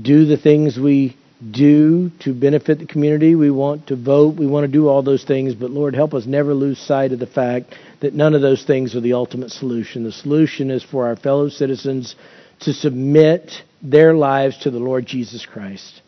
do 0.00 0.24
the 0.26 0.36
things 0.36 0.78
we 0.78 1.16
do 1.50 2.10
to 2.20 2.34
benefit 2.34 2.78
the 2.78 2.86
community. 2.86 3.34
We 3.34 3.50
want 3.50 3.88
to 3.88 3.96
vote. 3.96 4.36
We 4.36 4.46
want 4.46 4.64
to 4.64 4.72
do 4.72 4.88
all 4.88 5.02
those 5.02 5.24
things. 5.24 5.54
But 5.54 5.70
Lord, 5.70 5.94
help 5.94 6.14
us 6.14 6.26
never 6.26 6.54
lose 6.54 6.78
sight 6.78 7.12
of 7.12 7.18
the 7.18 7.26
fact 7.26 7.74
that 8.00 8.14
none 8.14 8.34
of 8.34 8.42
those 8.42 8.64
things 8.64 8.94
are 8.96 9.00
the 9.00 9.12
ultimate 9.12 9.50
solution. 9.50 10.04
The 10.04 10.12
solution 10.12 10.70
is 10.70 10.82
for 10.82 11.06
our 11.06 11.16
fellow 11.16 11.48
citizens 11.48 12.16
to 12.60 12.72
submit 12.72 13.52
their 13.82 14.14
lives 14.14 14.58
to 14.58 14.70
the 14.70 14.78
Lord 14.78 15.06
Jesus 15.06 15.46
Christ. 15.46 16.02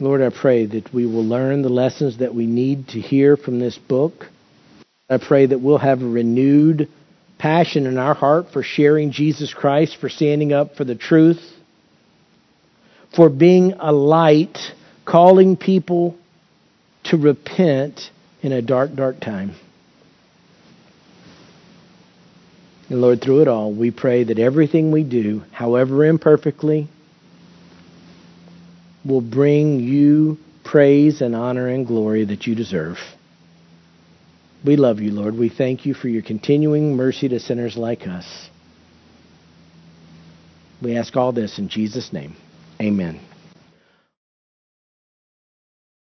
Lord, 0.00 0.22
I 0.22 0.30
pray 0.30 0.66
that 0.66 0.92
we 0.92 1.06
will 1.06 1.24
learn 1.24 1.62
the 1.62 1.68
lessons 1.68 2.18
that 2.18 2.34
we 2.34 2.46
need 2.46 2.88
to 2.88 3.00
hear 3.00 3.36
from 3.36 3.58
this 3.58 3.76
book. 3.76 4.26
I 5.10 5.18
pray 5.18 5.46
that 5.46 5.60
we'll 5.60 5.78
have 5.78 6.02
a 6.02 6.08
renewed 6.08 6.88
passion 7.38 7.86
in 7.86 7.98
our 7.98 8.14
heart 8.14 8.52
for 8.52 8.62
sharing 8.62 9.10
Jesus 9.10 9.52
Christ, 9.52 9.96
for 10.00 10.08
standing 10.08 10.52
up 10.52 10.76
for 10.76 10.84
the 10.84 10.94
truth 10.94 11.40
for 13.14 13.28
being 13.28 13.72
a 13.78 13.92
light, 13.92 14.58
calling 15.04 15.56
people 15.56 16.16
to 17.04 17.16
repent 17.16 18.10
in 18.42 18.52
a 18.52 18.62
dark, 18.62 18.94
dark 18.94 19.20
time. 19.20 19.54
And 22.88 23.00
Lord, 23.00 23.20
through 23.20 23.42
it 23.42 23.48
all, 23.48 23.72
we 23.72 23.90
pray 23.90 24.24
that 24.24 24.38
everything 24.38 24.90
we 24.90 25.04
do, 25.04 25.42
however 25.52 26.04
imperfectly, 26.04 26.88
will 29.08 29.22
bring 29.22 29.80
you 29.80 30.38
praise 30.64 31.22
and 31.22 31.34
honor 31.34 31.66
and 31.68 31.86
glory 31.86 32.24
that 32.26 32.46
you 32.46 32.54
deserve. 32.54 32.98
We 34.64 34.76
love 34.76 35.00
you, 35.00 35.12
Lord. 35.12 35.34
We 35.34 35.48
thank 35.48 35.86
you 35.86 35.94
for 35.94 36.08
your 36.08 36.22
continuing 36.22 36.94
mercy 36.94 37.28
to 37.28 37.40
sinners 37.40 37.76
like 37.76 38.06
us. 38.06 38.50
We 40.82 40.96
ask 40.96 41.16
all 41.16 41.32
this 41.32 41.58
in 41.58 41.68
Jesus' 41.68 42.12
name. 42.12 42.36
Amen. 42.80 43.27